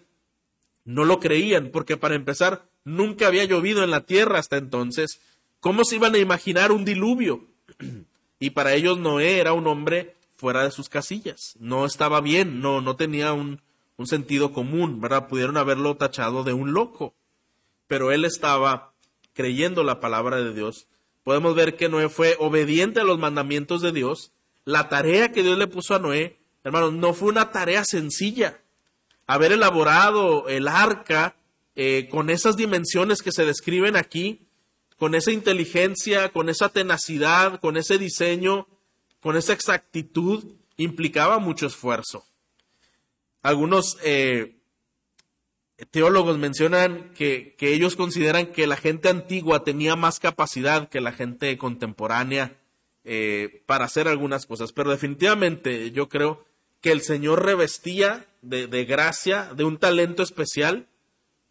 [0.85, 5.19] No lo creían, porque para empezar, nunca había llovido en la tierra hasta entonces.
[5.59, 7.45] ¿Cómo se iban a imaginar un diluvio?
[8.37, 11.55] Y para ellos Noé era un hombre fuera de sus casillas.
[11.57, 13.61] No estaba bien, no, no tenía un,
[13.95, 15.29] un sentido común, ¿verdad?
[15.29, 17.13] Pudieron haberlo tachado de un loco.
[17.87, 18.91] Pero él estaba
[19.33, 20.87] creyendo la palabra de Dios.
[21.23, 24.31] Podemos ver que Noé fue obediente a los mandamientos de Dios.
[24.65, 28.59] La tarea que Dios le puso a Noé, hermanos, no fue una tarea sencilla.
[29.27, 31.35] Haber elaborado el arca
[31.75, 34.47] eh, con esas dimensiones que se describen aquí,
[34.97, 38.67] con esa inteligencia, con esa tenacidad, con ese diseño,
[39.19, 40.43] con esa exactitud
[40.77, 42.25] implicaba mucho esfuerzo.
[43.41, 44.55] Algunos eh,
[45.91, 51.57] teólogos mencionan que, ellos consideran que la gente antigua tenía más capacidad que la gente
[51.57, 52.57] contemporánea
[53.03, 56.45] eh, para hacer algunas cosas, pero definitivamente yo creo
[56.81, 60.87] que el Señor revestía de, gracia, de un talento especial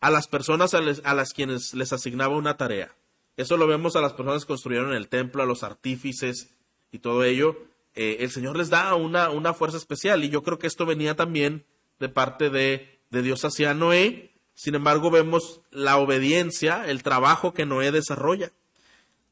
[0.04, 2.94] a las personas a, a, las quienes les asignaba una tarea.
[3.38, 6.50] Eso lo vemos a las personas que construyeron el templo, a los artífices,
[6.92, 7.56] y todo ello,
[7.94, 10.22] eh, el Señor les da una, una, fuerza especial.
[10.22, 11.64] Y yo creo que esto venía también
[12.00, 14.30] de parte de, de Dios hacia Noé.
[14.52, 18.52] Sin embargo, vemos la obediencia, el trabajo que Noé desarrolla.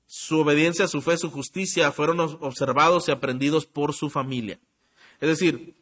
[0.07, 4.59] Su obediencia, su fe, su justicia fueron observados y aprendidos por su familia.
[5.21, 5.75] Es decir,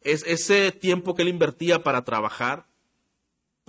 [0.00, 2.71] es ese tiempo que él invertía para trabajar,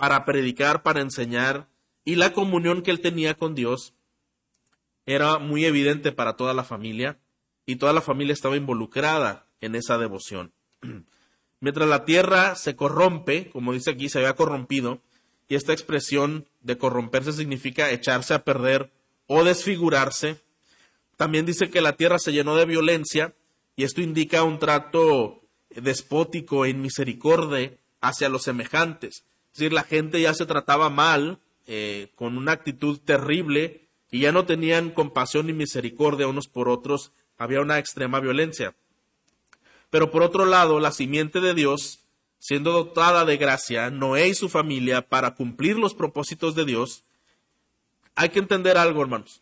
[0.04, 1.66] para predicar, para enseñar,
[2.04, 3.94] y la comunión que él tenía con Dios
[5.06, 7.16] era muy evidente para toda la familia
[7.64, 10.52] y toda la familia estaba involucrada en esa devoción.
[11.60, 15.00] Mientras la tierra se corrompe, como dice aquí, se había corrompido,
[15.48, 18.92] y esta expresión de corromperse significa echarse a perder
[19.26, 20.36] o desfigurarse,
[21.16, 23.32] también dice que la tierra se llenó de violencia,
[23.74, 25.40] y esto indica un trato
[25.70, 29.24] despótico e inmisericordia hacia los semejantes.
[29.54, 31.38] Es decir, la gente ya se trataba mal,
[31.68, 37.12] eh, con una actitud terrible, y ya no tenían compasión ni misericordia unos por otros,
[37.38, 38.74] había una extrema violencia.
[39.90, 42.00] Pero por otro lado, la simiente de Dios,
[42.40, 47.04] siendo dotada de gracia, Noé y su familia, para cumplir los propósitos de Dios,
[48.16, 49.40] hay que entender algo, hermanos.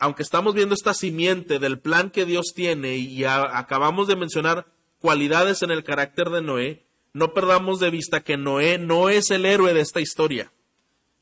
[0.00, 4.66] Aunque estamos viendo esta simiente del plan que Dios tiene y acabamos de mencionar
[4.98, 6.83] cualidades en el carácter de Noé,
[7.14, 10.52] no perdamos de vista que Noé no es el héroe de esta historia.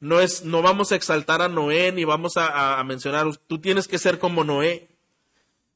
[0.01, 3.99] No, es, no vamos a exaltar a Noé ni vamos a, mencionar, tú tienes que
[3.99, 4.89] ser como Noé.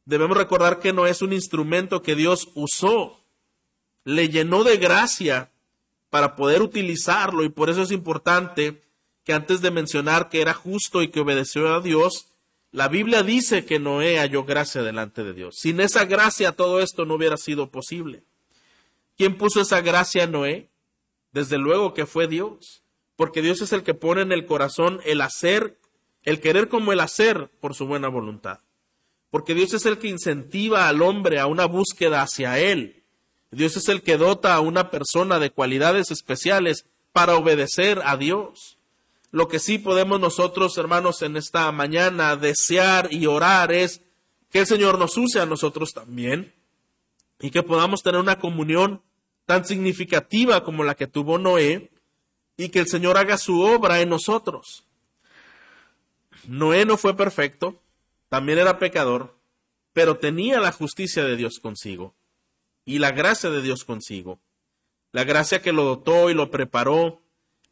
[0.07, 3.21] Debemos recordar que Noé es un instrumento que Dios usó,
[4.05, 5.51] le llenó de gracia
[6.09, 8.83] para poder utilizarlo y por eso es importante
[9.23, 12.29] que antes de mencionar que era justo y que obedeció a Dios,
[12.73, 15.57] la Biblia dice que Noé halló gracia delante de Dios.
[15.59, 18.23] Sin esa gracia todo esto no hubiera sido posible.
[19.17, 20.69] ¿Quién puso esa gracia a Noé?
[21.33, 22.83] Desde luego que fue Dios,
[23.17, 25.79] porque Dios es el que pone en el corazón el hacer,
[26.23, 28.61] el querer como el hacer por su buena voluntad.
[29.31, 33.05] Porque Dios es el que incentiva al hombre a una búsqueda hacia Él.
[33.51, 38.77] Dios es el que dota a una persona de cualidades especiales para obedecer a Dios.
[39.31, 44.03] Lo que sí podemos nosotros, hermanos, en esta mañana desear y orar es
[44.51, 46.55] que el Señor nos use a nosotros también
[47.41, 49.03] y que podamos tener una comunión
[49.47, 51.91] tan significativa como la que tuvo Noé
[52.57, 54.85] y que el Señor haga su obra en nosotros.
[56.47, 57.81] Noé no fue perfecto,
[58.29, 59.37] también era pecador,
[59.93, 62.15] pero tenía la justicia de Dios consigo
[62.85, 64.39] y la gracia de Dios consigo.
[65.13, 67.23] La gracia que lo dotó y lo preparó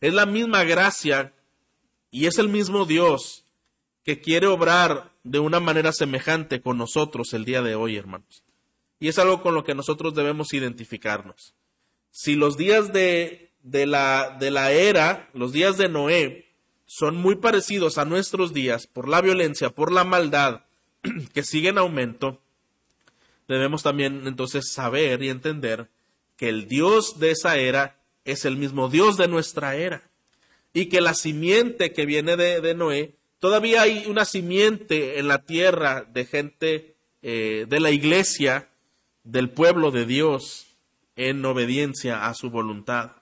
[0.01, 1.35] es la misma gracia
[2.11, 3.45] y es el mismo Dios
[4.05, 8.45] que quiere obrar de una manera semejante con nosotros el día de hoy, hermanos.
[9.01, 11.55] Y es algo con lo que nosotros debemos identificarnos.
[12.17, 16.47] Si los días de, de, la, de la era, los días de Noé,
[16.87, 20.61] son muy parecidos a nuestros días por la violencia, por la maldad
[21.35, 22.41] que sigue en aumento,
[23.49, 25.89] debemos también entonces saber y entender
[26.37, 30.09] que el Dios de esa era es el mismo Dios de nuestra era
[30.73, 36.05] y que la simiente que viene de, Noé, todavía hay una simiente en la tierra
[36.05, 38.69] de gente eh, de la iglesia
[39.25, 40.74] del pueblo de Dios
[41.17, 43.13] en obediencia a su voluntad.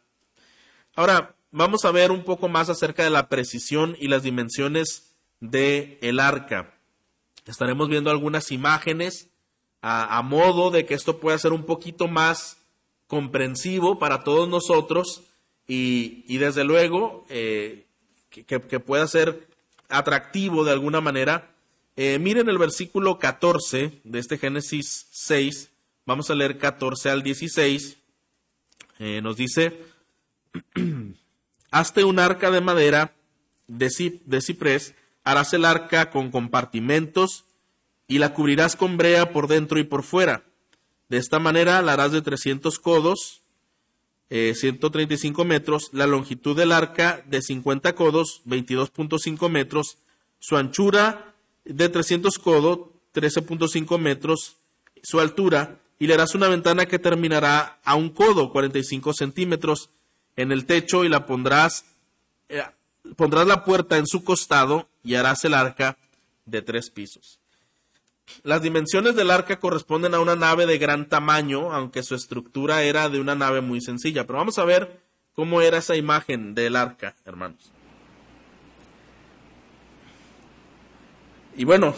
[0.94, 5.98] Ahora, vamos a ver un poco más acerca de la precisión y las dimensiones del
[6.00, 6.74] el arca.
[7.46, 9.28] Estaremos viendo algunas imágenes
[9.83, 12.57] a, modo de que esto pueda ser un poquito más
[13.09, 15.22] comprensivo para todos nosotros
[15.66, 17.87] y, desde luego eh,
[18.31, 19.48] que, pueda ser
[19.88, 21.50] atractivo de alguna manera.
[21.96, 25.71] Eh, miren el versículo 14 de este Génesis 6,
[26.05, 27.97] Vamos a leer 14 al 16.
[28.99, 29.85] Eh, nos dice,
[31.71, 33.15] hazte un arca de madera
[33.69, 37.45] de, ciprés, harás el arca con compartimentos
[38.09, 40.43] y la cubrirás con brea por dentro y por fuera.
[41.09, 43.43] De esta manera la harás de 300 codos,
[44.29, 49.99] 135 eh, metros, la longitud del arca de 50 codos, 22.5 metros,
[50.41, 51.35] su anchura
[51.65, 54.57] de 300 codos, 13.5 metros,
[55.03, 59.88] su altura y le harás una ventana que terminará a un codo, 45 centímetros,
[60.35, 61.85] en el techo y la pondrás,
[62.49, 62.65] eh,
[63.15, 65.97] pondrás la puerta en su costado y harás el arca
[66.45, 67.38] de tres pisos.
[68.43, 73.09] Las dimensiones del arca corresponden a una nave de gran tamaño, aunque su estructura era
[73.09, 74.27] de una nave muy sencilla.
[74.27, 77.71] Pero vamos a ver cómo era esa imagen del arca, hermanos.
[81.57, 81.95] Y bueno,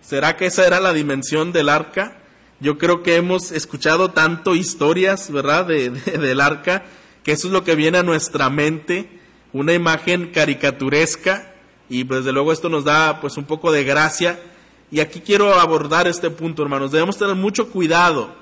[0.00, 2.22] ¿será que esa era la dimensión del arca?
[2.58, 6.84] Yo creo que hemos escuchado tanto historias, ¿verdad?, de, del arca,
[7.22, 9.20] que eso es lo que viene a nuestra mente,
[9.52, 11.54] una imagen caricaturesca,
[11.88, 14.40] y pues, desde luego esto nos da pues un poco de gracia.
[14.90, 16.92] Y aquí quiero abordar este punto, hermanos.
[16.92, 18.34] Debemos tener mucho cuidado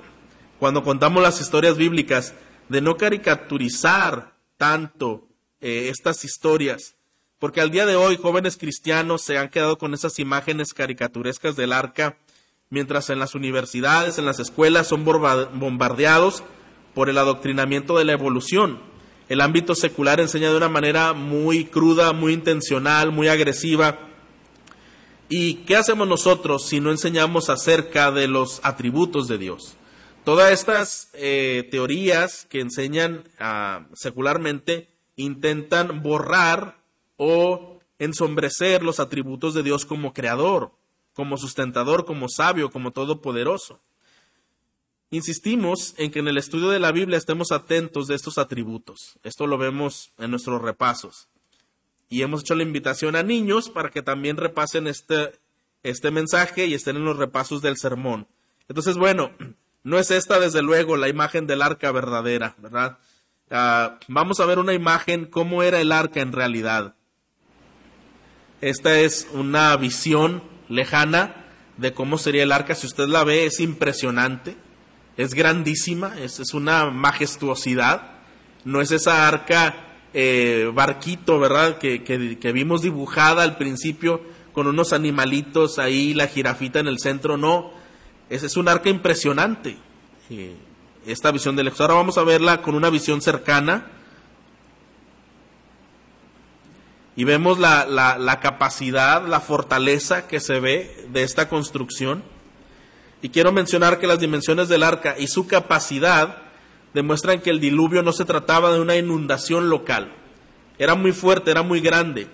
[0.59, 2.35] cuando contamos las historias bíblicas
[2.69, 5.29] de no caricaturizar tanto
[5.61, 6.97] eh, estas historias.
[7.39, 11.73] Porque al día de hoy jóvenes cristianos se han quedado con esas imágenes caricaturescas del
[11.73, 12.17] arca
[12.75, 16.43] mientras en las universidades, en las escuelas son bombardeados
[16.93, 18.81] por el adoctrinamiento de la evolución.
[19.29, 24.01] El ámbito secular enseña de una manera muy cruda, muy intencional, muy agresiva.
[25.29, 29.77] ¿Y qué hacemos nosotros si no enseñamos acerca de los atributos de Dios?
[30.25, 36.79] Todas estas eh, teorías que enseñan ah, secularmente intentan borrar
[37.17, 40.73] o ensombrecer los atributos de Dios como creador,
[41.15, 43.81] como sustentador, como sabio, como todopoderoso.
[45.11, 49.19] Insistimos en que en el estudio de la Biblia estemos atentos de estos atributos.
[49.23, 51.29] Esto lo vemos en nuestros repasos.
[52.09, 55.33] Y hemos hecho la invitación a niños para que también repasen este,
[55.83, 58.27] este mensaje y estén en los repasos del sermón.
[58.69, 59.31] Entonces, bueno,
[59.85, 62.97] No es esta, desde luego, la imagen del arca verdadera, ¿verdad?
[63.51, 66.95] Ah, vamos a ver una imagen, cómo era el arca en realidad.
[68.63, 71.45] Esta es una visión lejana
[71.77, 72.75] de cómo sería el arca.
[72.75, 74.57] Si usted la ve, es impresionante,
[75.17, 78.13] es grandísima, es, una majestuosidad.
[78.65, 79.75] No es esa arca
[80.13, 81.79] eh, barquito, ¿verdad?
[81.79, 87.37] Que, que, vimos dibujada al principio con unos animalitos ahí, la jirafita en el centro.
[87.37, 87.73] No,
[88.31, 89.77] ese es un arca impresionante.
[90.31, 90.57] Eh,
[91.07, 93.91] esta visión del Ahora vamos a verla con una visión cercana.
[97.17, 102.25] Y vemos la, la, capacidad, la fortaleza que se ve de esta construcción.
[103.23, 106.39] Y quiero mencionar que las dimensiones del arca y su capacidad
[106.93, 110.13] demuestran que el diluvio no se trataba de una inundación local.
[110.79, 112.27] Era muy fuerte, era muy grande.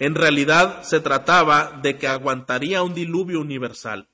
[0.00, 4.08] En realidad se trataba de que aguantaría un diluvio universal.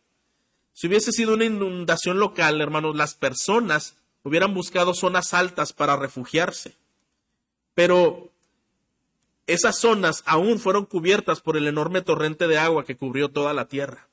[0.72, 6.74] Si hubiese sido una inundación local, hermanos, las personas hubieran buscado zonas altas para refugiarse.
[7.74, 8.30] Pero
[9.46, 13.66] esas zonas aún fueron cubiertas por el enorme torrente de agua que cubrió toda la
[13.66, 14.08] tierra.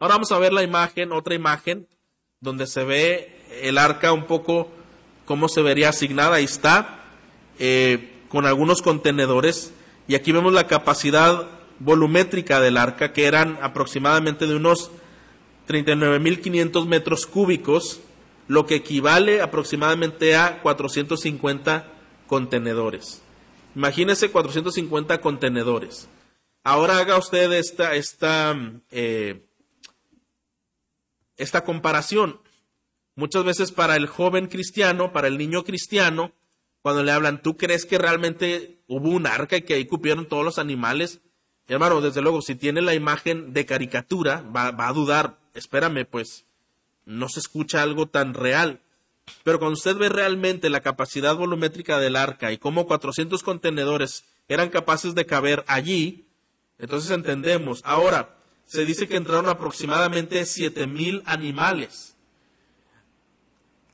[0.00, 1.88] Ahora vamos a ver la imagen, otra imagen,
[2.40, 4.70] donde se ve el arca un poco
[5.24, 6.36] cómo se vería asignada.
[6.36, 7.04] Ahí está,
[7.58, 9.72] eh, con algunos contenedores.
[10.06, 11.48] Y aquí vemos la capacidad
[11.80, 14.90] volumétrica del arca, que eran aproximadamente de unos
[15.68, 18.00] 39.500 metros cúbicos,
[18.46, 21.86] lo que equivale aproximadamente a 450
[22.26, 23.22] contenedores.
[23.78, 26.08] Imagínese 450 contenedores.
[26.64, 28.56] Ahora haga usted esta, esta,
[28.90, 29.46] eh,
[31.36, 32.40] esta comparación.
[33.14, 36.32] Muchas veces para el joven cristiano, para el niño cristiano,
[36.82, 40.44] cuando le hablan, ¿tú crees que realmente hubo un arca y que ahí cupieron todos
[40.44, 41.20] los animales?
[41.68, 46.46] Hermano, desde luego, si tiene la imagen de caricatura, va, va a dudar, espérame, pues
[47.04, 48.80] no se escucha algo tan real.
[49.44, 54.70] Pero cuando usted ve realmente la capacidad volumétrica del arca y cómo 400 contenedores eran
[54.70, 56.26] capaces de caber allí,
[56.78, 57.82] entonces entendemos.
[57.84, 62.16] Ahora, se dice que entraron aproximadamente 7000 animales.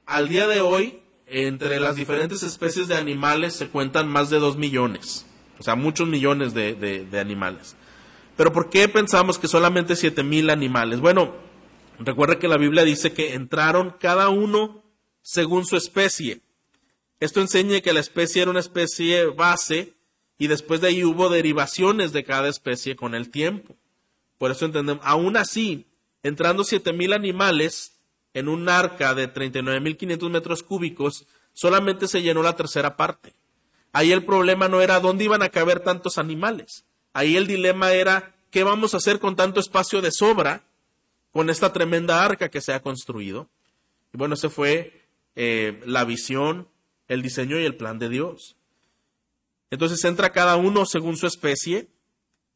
[0.06, 4.56] Al día de hoy, entre las diferentes especies de animales se cuentan más de 2
[4.56, 5.26] millones.
[5.58, 7.76] O sea, muchos millones de, de animales.
[8.36, 11.00] Pero ¿por qué pensamos que solamente 7000 animales?
[11.00, 11.34] Bueno,
[11.98, 14.83] recuerda que la Biblia dice que entraron cada uno
[15.24, 16.42] según su especie.
[17.18, 19.94] Esto enseña que la especie era una especie base
[20.36, 23.74] y después de ahí hubo derivaciones de cada especie con el tiempo.
[24.36, 25.86] Por eso entendemos, aún así,
[26.22, 27.98] entrando siete mil animales
[28.34, 33.32] en un arca de 39.500 metros cúbicos, solamente se llenó la tercera parte.
[33.92, 36.84] Ahí el problema no era dónde iban a caber tantos animales.
[37.14, 40.64] Ahí el dilema era qué vamos a hacer con tanto espacio de sobra
[41.32, 43.48] con esta tremenda arca que se ha construido.
[44.12, 45.03] Y bueno, ese fue
[45.36, 46.68] eh, la visión,
[47.08, 48.56] el diseño y el plan de Dios.
[49.70, 51.88] Entonces entra cada uno según su especie.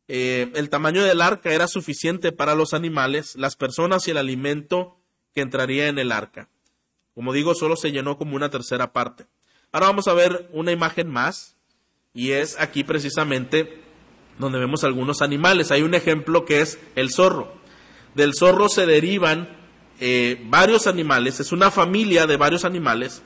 [0.06, 4.96] Eh, el tamaño del arca era suficiente para los animales, las personas y el alimento
[5.34, 6.48] que entraría en el arca.
[7.14, 9.26] Como digo, solo se llenó como una tercera parte.
[9.72, 11.56] Ahora vamos a ver una imagen más
[12.14, 13.82] y es aquí precisamente
[14.38, 15.72] donde vemos algunos animales.
[15.72, 17.52] Hay un ejemplo que es el zorro.
[18.14, 19.57] Del zorro se derivan
[20.00, 23.22] eh, varios animales, es una familia de varios animales.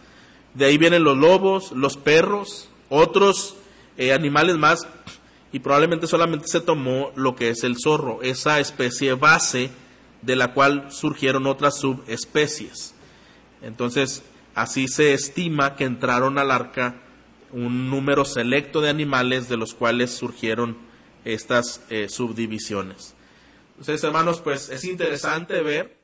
[0.54, 3.56] De ahí vienen los lobos, los perros, otros
[3.96, 4.86] eh, animales más,
[5.52, 9.70] y probablemente solamente se tomó lo que es el zorro, esa especie base
[10.22, 12.94] de la cual surgieron otras subespecies.
[13.60, 14.22] Entonces,
[14.54, 16.96] así se estima que entraron al arca
[17.52, 20.78] un número selecto de animales de los cuales surgieron
[21.24, 23.14] estas eh, subdivisiones.
[23.72, 26.01] Entonces, hermanos, pues es interesante ver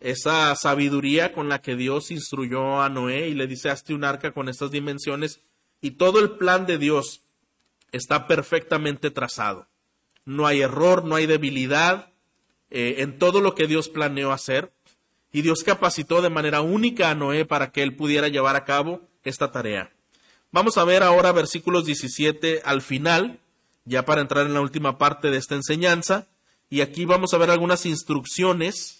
[0.00, 4.32] esa sabiduría con la que Dios instruyó a Noé y le dice, hazte un arca
[4.32, 5.40] con estas dimensiones
[5.82, 7.22] y todo el plan de Dios
[7.92, 9.66] está perfectamente trazado.
[10.24, 12.10] No hay error, no hay debilidad
[12.70, 14.72] eh, en todo lo que Dios planeó hacer
[15.32, 19.02] y Dios capacitó de manera única a Noé para que él pudiera llevar a cabo
[19.22, 19.92] esta tarea.
[20.50, 23.38] Vamos a ver ahora versículos 17 al final,
[23.84, 26.26] ya para entrar en la última parte de esta enseñanza,
[26.68, 28.99] y aquí vamos a ver algunas instrucciones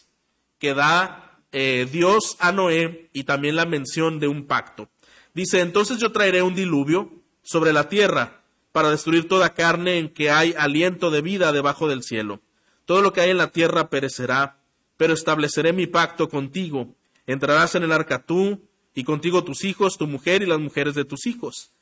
[0.61, 4.89] que da eh, Dios a Noé y también la mención de un pacto.
[5.35, 7.11] Dice, entonces yo traeré un diluvio
[7.43, 12.05] sobre la tierra para destruir toda carne en que hay aliento de vida debajo del
[12.05, 12.41] cielo.
[12.85, 14.59] Todo lo que hay en la tierra perecerá,
[14.97, 16.95] pero estableceré mi pacto contigo.
[17.27, 18.63] Entrarás en el arca tú,
[18.95, 21.73] y contigo tus hijos, tu mujer y las mujeres de tus hijos.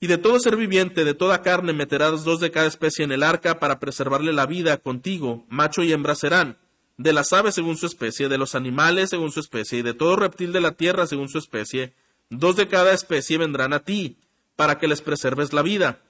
[0.00, 3.22] Y de todo ser viviente, de toda carne, meterás dos de cada especie en el
[3.22, 6.58] arca para preservarle la vida contigo, macho y hembra serán
[6.96, 10.16] de las aves según su especie, de los animales según su especie, y de todo
[10.16, 11.94] reptil de la tierra según su especie,
[12.30, 14.18] dos de cada especie vendrán a ti,
[14.56, 16.00] para que les preserves la vida.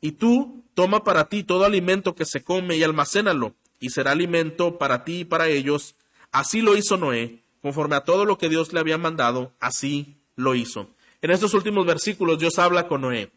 [0.00, 4.78] Y tú toma para ti todo alimento que se come y almacénalo, y será alimento
[4.78, 5.94] para ti y para ellos.
[6.32, 10.54] Así lo hizo Noé, conforme a todo lo que Dios le había mandado, así lo
[10.54, 10.90] hizo.
[11.22, 13.30] En estos últimos versículos Dios habla con Noé,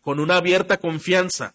[0.00, 1.54] con una abierta confianza.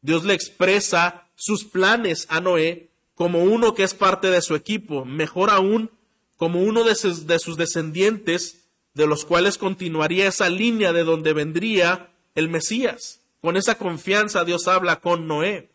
[0.00, 2.91] Dios le expresa sus planes a Noé
[3.22, 5.92] como uno que es parte de su equipo, mejor aún,
[6.36, 8.64] como uno de sus, de sus descendientes,
[8.94, 13.20] de los cuales continuaría esa línea de donde vendría el Mesías.
[13.40, 15.70] Con esa confianza Dios habla con Noé.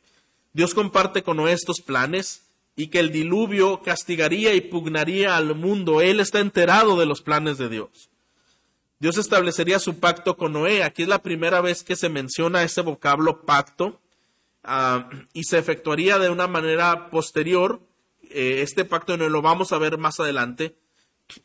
[0.52, 2.42] Dios comparte con Noé estos planes
[2.76, 6.02] y que el diluvio castigaría y pugnaría al mundo.
[6.02, 8.10] Él está enterado de los planes de Dios.
[9.00, 10.84] Dios establecería su pacto con Noé.
[10.84, 14.02] Aquí es la primera vez que se menciona ese vocablo pacto
[14.68, 17.82] ah, y se efectuaría de una manera posterior.
[18.30, 20.76] Eh, este pacto no lo vamos a ver más adelante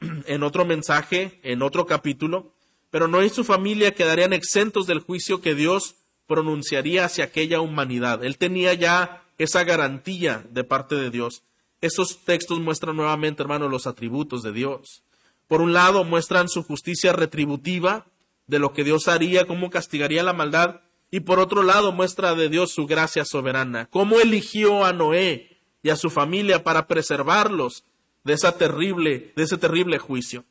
[0.27, 2.53] en otro mensaje, en otro capítulo.
[2.91, 5.95] Pero Noé y su familia quedarían exentos del juicio que Dios
[6.27, 8.23] pronunciaría hacia aquella humanidad.
[8.25, 11.43] Él tenía ya esa garantía de parte de Dios.
[11.81, 15.03] Esos textos muestran nuevamente, hermanos, los atributos de Dios.
[15.49, 18.07] Por un lado, muestran su justicia retributiva
[18.47, 20.81] de lo que Dios haría, cómo castigaría la maldad,
[21.14, 25.90] y por otro lado, muestra de Dios su gracia soberana, cómo eligió a Noé y
[25.90, 27.84] a su familia para preservarlos
[28.24, 30.46] de esa terrible, de ese terrible juicio.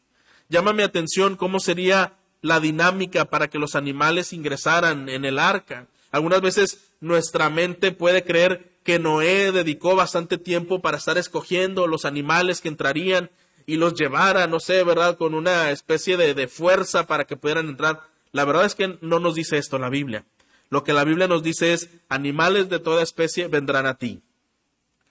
[0.49, 5.87] Llama mi atención cómo sería la dinámica para que los animales ingresaran en el arca.
[6.11, 12.05] Algunas veces nuestra mente puede creer que Noé dedicó bastante tiempo para estar escogiendo los
[12.05, 13.31] animales que entrarían
[13.65, 17.67] y los llevara, no sé, ¿verdad?, con una especie de, de fuerza para que pudieran
[17.67, 18.01] entrar.
[18.31, 20.23] La verdad es que no nos dice esto la Biblia.
[20.71, 24.21] Lo que la Biblia nos dice es, animales de toda especie vendrán a ti.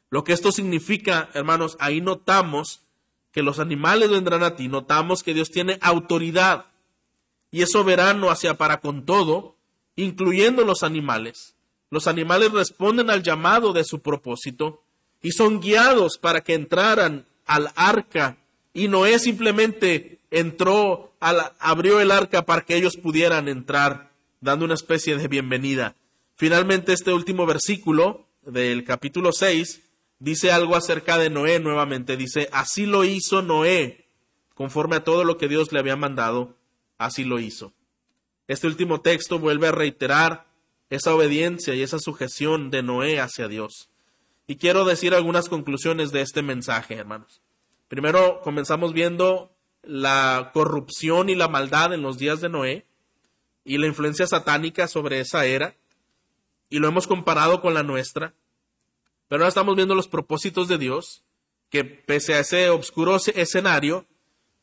[0.08, 2.80] Lo que esto significa, hermanos, ahí notamos
[3.30, 6.66] que los animales vendrán a ti, notamos que Dios tiene autoridad
[7.52, 9.54] y es soberano hacia para con todo,
[9.96, 11.54] incluyendo los animales.
[11.90, 14.82] Los animales responden al llamado de su propósito
[15.22, 18.38] y son guiados para que entraran al arca.
[18.72, 24.09] Y Noé simplemente entró, abrió el arca para que ellos pudieran entrar,
[24.40, 25.94] dando una especie de bienvenida.
[26.36, 29.82] Finalmente, este último versículo del capítulo 6
[30.18, 32.16] dice algo acerca de Noé nuevamente.
[32.16, 34.06] Dice, así lo hizo Noé,
[34.54, 36.56] conforme a todo lo que Dios le había mandado
[37.00, 37.72] así lo hizo.
[38.46, 40.46] Este último texto vuelve a reiterar
[40.90, 43.88] esa obediencia y esa sujeción de Noé hacia Dios.
[44.46, 47.40] Y quiero decir algunas conclusiones de este mensaje, hermanos.
[47.88, 49.50] Primero, comenzamos viendo
[49.82, 52.86] la corrupción y la maldad en los días de Noé
[53.64, 55.76] y la influencia satánica sobre esa era,
[56.68, 58.34] y lo hemos comparado con la nuestra.
[59.28, 61.22] Pero ahora estamos viendo los propósitos de Dios,
[61.68, 64.06] que pese a ese oscuro escenario,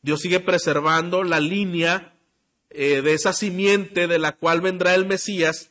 [0.02, 2.14] Dios sigue preservando la línea
[2.70, 5.70] eh, de esa simiente de la cual vendrá el Mesías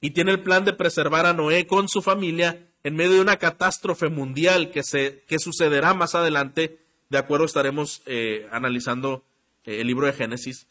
[0.00, 3.36] y tiene el plan de preservar a Noé con su familia en medio de una
[3.36, 6.78] catástrofe mundial que, se, que sucederá más adelante.
[7.08, 9.24] De acuerdo, estaremos eh, analizando
[9.64, 10.68] eh, el libro de Génesis.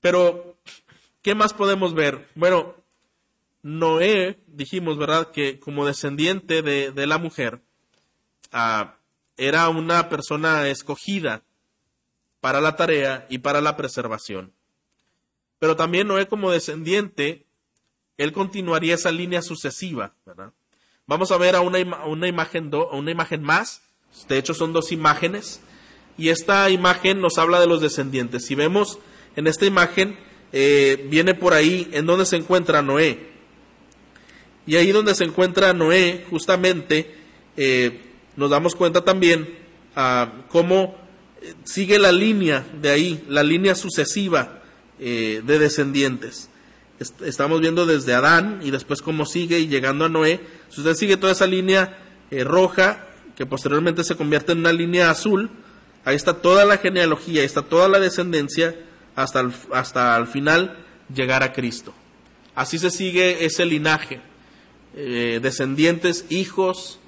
[0.00, 0.47] Pero,
[1.22, 2.28] ¿qué más podemos ver?
[2.34, 2.74] Bueno,
[3.62, 7.60] Noé, dijimos, ¿verdad?, que como descendiente de, la mujer,
[8.52, 8.94] ah,
[9.36, 11.42] era una persona escogida
[12.40, 14.52] para la tarea y para la preservación.
[15.58, 17.46] Pero también Noé como descendiente,
[18.16, 20.14] él continuaría esa línea sucesiva.
[21.06, 23.82] Vamos a ver a una, una imagen una imagen más.
[24.28, 25.60] De hecho, son dos imágenes.
[26.16, 28.46] Y esta imagen nos habla de los descendientes.
[28.46, 28.98] Si vemos
[29.36, 30.18] en esta imagen,
[30.52, 33.28] eh, viene por ahí en donde se encuentra Noé.
[34.66, 37.14] Y ahí donde se encuentra Noé, justamente,
[37.56, 38.00] eh,
[38.36, 39.48] nos damos cuenta también
[39.96, 40.94] ah, cómo
[41.64, 44.62] sigue la línea de ahí, la línea sucesiva
[44.98, 46.48] eh, de descendientes.
[47.24, 50.40] estamos viendo desde Adán y después cómo sigue y llegando a Noé.
[50.68, 51.98] Si usted sigue toda esa línea
[52.30, 55.50] eh, roja, que posteriormente se convierte en una línea azul,
[56.04, 58.74] ahí está toda la genealogía, ahí está toda la descendencia
[59.18, 60.76] hasta el, hasta al final
[61.12, 61.92] llegar a Cristo.
[62.54, 64.20] Así se sigue ese linaje.
[64.94, 67.00] Eh, descendientes, hijos,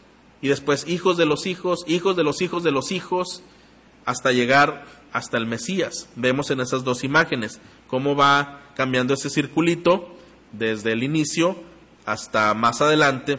[0.42, 3.42] y después hijos de los hijos, hijos de los hijos de los hijos,
[4.06, 6.08] hasta llegar hasta el Mesías.
[6.16, 10.08] Vemos en esas dos imágenes cómo va cambiando ese circulito
[10.50, 11.56] desde el inicio
[12.06, 13.38] hasta más adelante.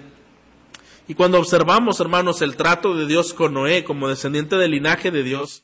[1.10, 5.24] Y cuando observamos, hermanos, el trato de Dios con Noé como descendiente del linaje de
[5.24, 5.64] Dios,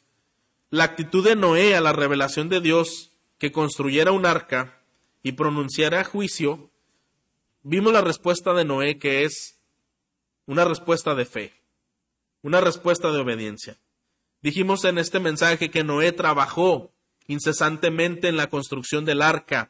[0.69, 4.81] la actitud de Noé a la revelación de Dios que construyera un arca
[5.23, 6.71] y pronunciara juicio,
[7.63, 9.59] vimos la respuesta de Noé que es
[10.45, 11.57] una respuesta de fe
[12.47, 13.77] una respuesta de obediencia.
[14.41, 16.93] Dijimos en este mensaje que Noé trabajó
[17.27, 19.69] incesantemente en la construcción del arca.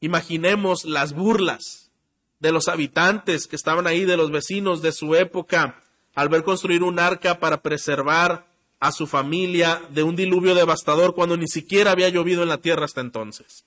[0.00, 1.90] Imaginemos las burlas
[2.38, 5.82] de los habitantes que estaban ahí, de los vecinos de su época,
[6.14, 8.46] al ver construir un arca para preservar
[8.80, 12.86] a su familia de un diluvio devastador cuando ni siquiera había llovido en la tierra
[12.86, 13.66] hasta entonces.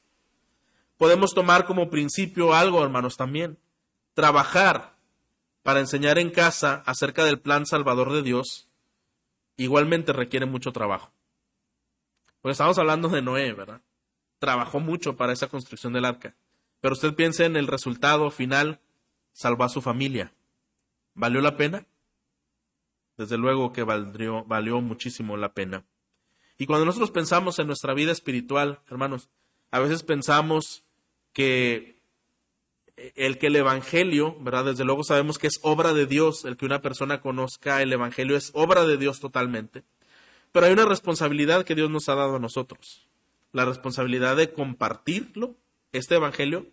[0.97, 3.57] Podemos tomar como principio algo, hermanos, también.
[4.16, 4.95] Trabajar
[5.61, 8.68] para enseñar en casa acerca del plan salvador de Dios
[9.55, 11.11] igualmente requiere mucho trabajo.
[12.41, 13.82] Porque estamos hablando de Noé, ¿verdad?
[14.39, 16.36] Trabajó mucho para esa construcción del arca.
[16.82, 18.82] Pero usted piense en el resultado final,
[19.32, 20.34] salvó a su familia.
[21.14, 21.86] ¿Valió la pena?
[23.24, 25.86] Desde luego que valió, muchísimo la pena.
[26.57, 29.30] Y cuando nosotros pensamos en nuestra vida espiritual, hermanos,
[29.71, 30.84] a veces pensamos
[31.32, 32.01] que
[32.97, 34.65] el que el Evangelio, ¿verdad?
[34.65, 38.36] Desde luego sabemos que es obra de Dios, el que una persona conozca el Evangelio
[38.36, 39.84] es obra de Dios totalmente.
[40.51, 43.07] Pero hay una responsabilidad que Dios nos ha dado a nosotros,
[43.53, 45.55] la responsabilidad de compartirlo,
[45.93, 46.67] este Evangelio,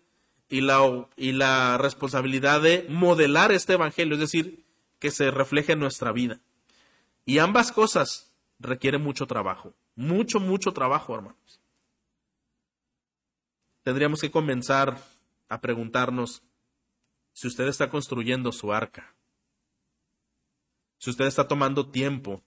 [0.48, 4.64] y la, y la responsabilidad de modelar este Evangelio, es decir,
[5.00, 6.40] que se refleje en nuestra vida.
[7.24, 11.60] Y ambas cosas requieren mucho trabajo, mucho, mucho trabajo, hermanos.
[13.82, 15.02] Tendríamos que comenzar
[15.48, 16.42] a preguntarnos
[17.32, 19.14] si usted está construyendo su arca,
[20.98, 22.42] si usted está tomando tiempo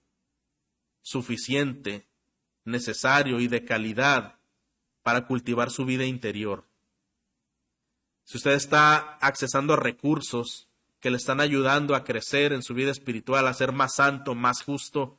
[1.02, 2.06] suficiente,
[2.64, 4.38] necesario y de calidad
[5.02, 6.64] para cultivar su vida interior.
[8.24, 10.68] Si usted está accesando a recursos
[11.04, 14.62] que le están ayudando a crecer en su vida espiritual, a ser más santo, más
[14.62, 15.18] justo,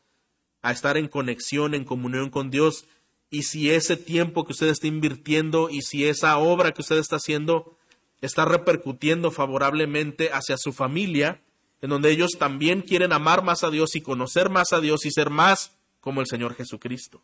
[0.63, 2.85] a estar en conexión, en comunión con Dios,
[3.29, 7.17] y si ese tiempo que usted está invirtiendo y si esa obra que usted está
[7.17, 7.77] haciendo
[8.19, 11.43] está repercutiendo favorablemente hacia su familia,
[11.83, 15.11] en donde ellos también quieren amar más a Dios y conocer más a Dios y
[15.11, 17.21] ser más como el Señor Jesucristo.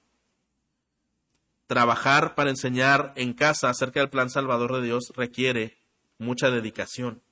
[1.65, 5.79] Trabajar para enseñar en casa acerca del plan salvador de Dios requiere
[6.19, 7.23] mucha dedicación.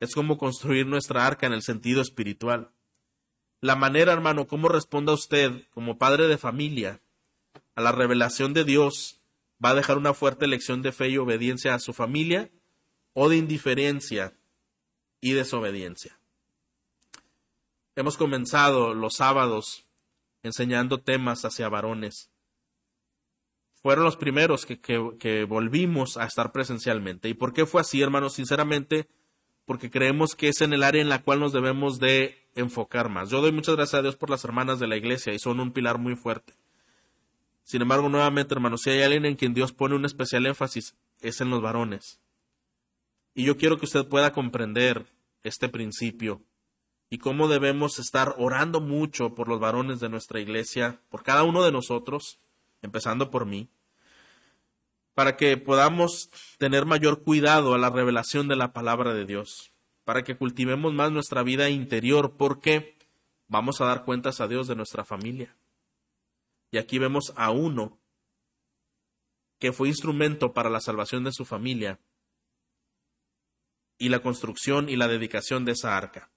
[0.00, 2.72] Es como construir nuestra arca en el sentido espiritual.
[3.60, 7.00] La manera, hermano, cómo responda usted como padre de familia
[7.74, 9.20] a la revelación de Dios
[9.62, 12.50] va a dejar una fuerte lección de fe y obediencia a su familia
[13.12, 14.34] o de indiferencia
[15.20, 16.18] y desobediencia.
[17.96, 19.86] Hemos comenzado los sábados
[20.42, 22.30] enseñando temas hacia varones.
[23.74, 27.28] Fueron los primeros que, que, volvimos a estar presencialmente.
[27.28, 28.34] ¿Y por qué fue así, hermanos?
[28.34, 29.08] Sinceramente,
[29.70, 33.30] porque creemos que es en el área en la cual nos debemos de enfocar más.
[33.30, 35.70] Yo doy muchas gracias a Dios por las hermanas de la iglesia y son un
[35.70, 36.54] pilar muy fuerte.
[37.62, 41.40] Sin embargo, nuevamente, hermanos, si hay alguien en quien Dios pone un especial énfasis, es
[41.40, 42.18] en los varones.
[43.32, 45.06] Y yo quiero que usted pueda comprender
[45.44, 46.42] este principio
[47.08, 51.62] y cómo debemos estar orando mucho por los varones de nuestra iglesia, por cada uno
[51.62, 52.40] de nosotros,
[52.82, 53.68] empezando por mí,
[55.14, 59.72] para que podamos tener mayor cuidado a la revelación de la palabra de Dios,
[60.04, 62.96] para que cultivemos más nuestra vida interior, porque
[63.48, 65.56] vamos a dar cuentas a Dios de nuestra familia.
[66.70, 67.98] Y aquí vemos a uno
[69.58, 72.00] que fue instrumento para la salvación de su familia
[73.98, 76.30] y la construcción y la dedicación de esa arca.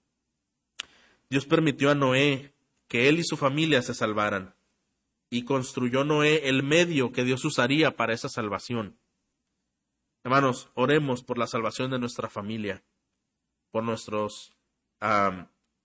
[1.30, 2.52] Dios permitió a Noé
[2.86, 4.54] que él y su familia se salvaran,
[5.34, 8.96] y construyó Noé el medio que Dios usaría para esa salvación.
[10.22, 12.84] Hermanos, oremos por la salvación de nuestra familia,
[13.72, 14.54] por nuestros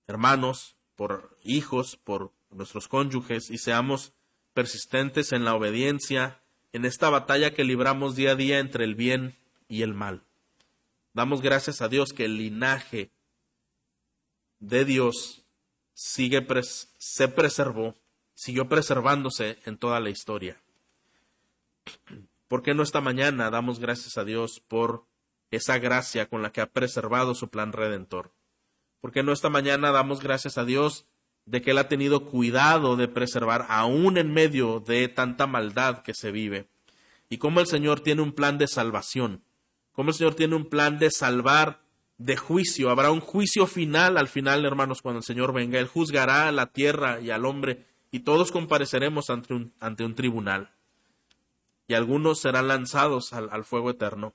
[0.06, 4.14] hermanos, por hijos, por nuestros cónyuges, y seamos
[4.54, 9.36] persistentes en la obediencia, en esta batalla que libramos día a día entre el bien
[9.68, 10.22] y el mal.
[11.14, 13.10] Damos gracias a Dios que el linaje
[14.60, 15.44] de Dios
[15.96, 16.46] sigue
[17.00, 17.96] se preservó,
[18.40, 20.62] siguió preservándose en toda la historia.
[22.48, 25.04] ¿Por qué no esta mañana damos gracias a Dios por
[25.52, 28.32] esa gracia con la que ha preservado su plan redentor?
[29.02, 31.06] ¿Por qué no esta mañana damos gracias a Dios
[31.46, 36.14] de que Él ha tenido cuidado de preservar aún en medio de tanta maldad que
[36.14, 36.70] se vive?
[37.28, 39.44] Y cómo el Señor tiene un plan de salvación,
[39.92, 41.82] cómo el Señor tiene un plan de salvar
[42.18, 42.90] de juicio.
[42.90, 45.78] Habrá un juicio final al final, hermanos, cuando el Señor venga.
[45.78, 50.16] Él juzgará a la tierra y al hombre y todos compareceremos ante un, ante un
[50.16, 50.72] tribunal.
[51.88, 54.34] Y algunos serán lanzados al, fuego eterno.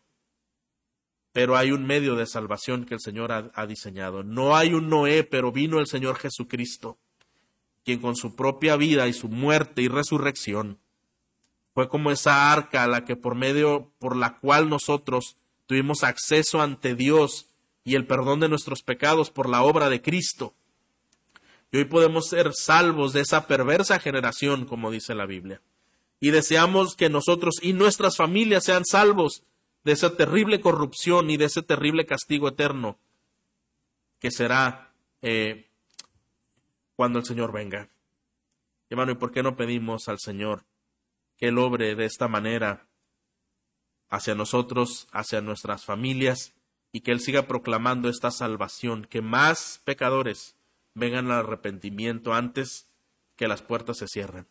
[1.32, 4.22] Pero hay un medio de salvación que el Señor ha diseñado.
[4.22, 6.98] No hay un Noé, pero vino el Señor Jesucristo,
[7.84, 10.78] quien con su propia vida y su muerte y resurrección
[11.74, 16.62] fue como esa arca a la que por medio por la cual nosotros tuvimos acceso
[16.62, 17.48] ante Dios
[17.82, 20.54] y el perdón de nuestros pecados por la obra de Cristo.
[21.74, 25.60] Y hoy podemos ser salvos de esa perversa generación, como dice la Biblia.
[26.20, 29.42] Y deseamos que nosotros y nuestras familias sean salvos
[29.82, 32.96] de esa terrible corrupción y de ese terrible castigo eterno
[34.20, 35.66] que será eh,
[36.94, 37.88] cuando el Señor venga.
[38.88, 40.62] Hermano, ¿y por qué no pedimos al Señor
[41.38, 42.86] que Él obre de esta manera
[44.10, 46.54] hacia nosotros, hacia nuestras familias,
[46.92, 50.53] y que Él siga proclamando esta salvación, que más pecadores
[50.94, 52.92] vengan al arrepentimiento antes
[53.36, 54.48] que las puertas se cierren?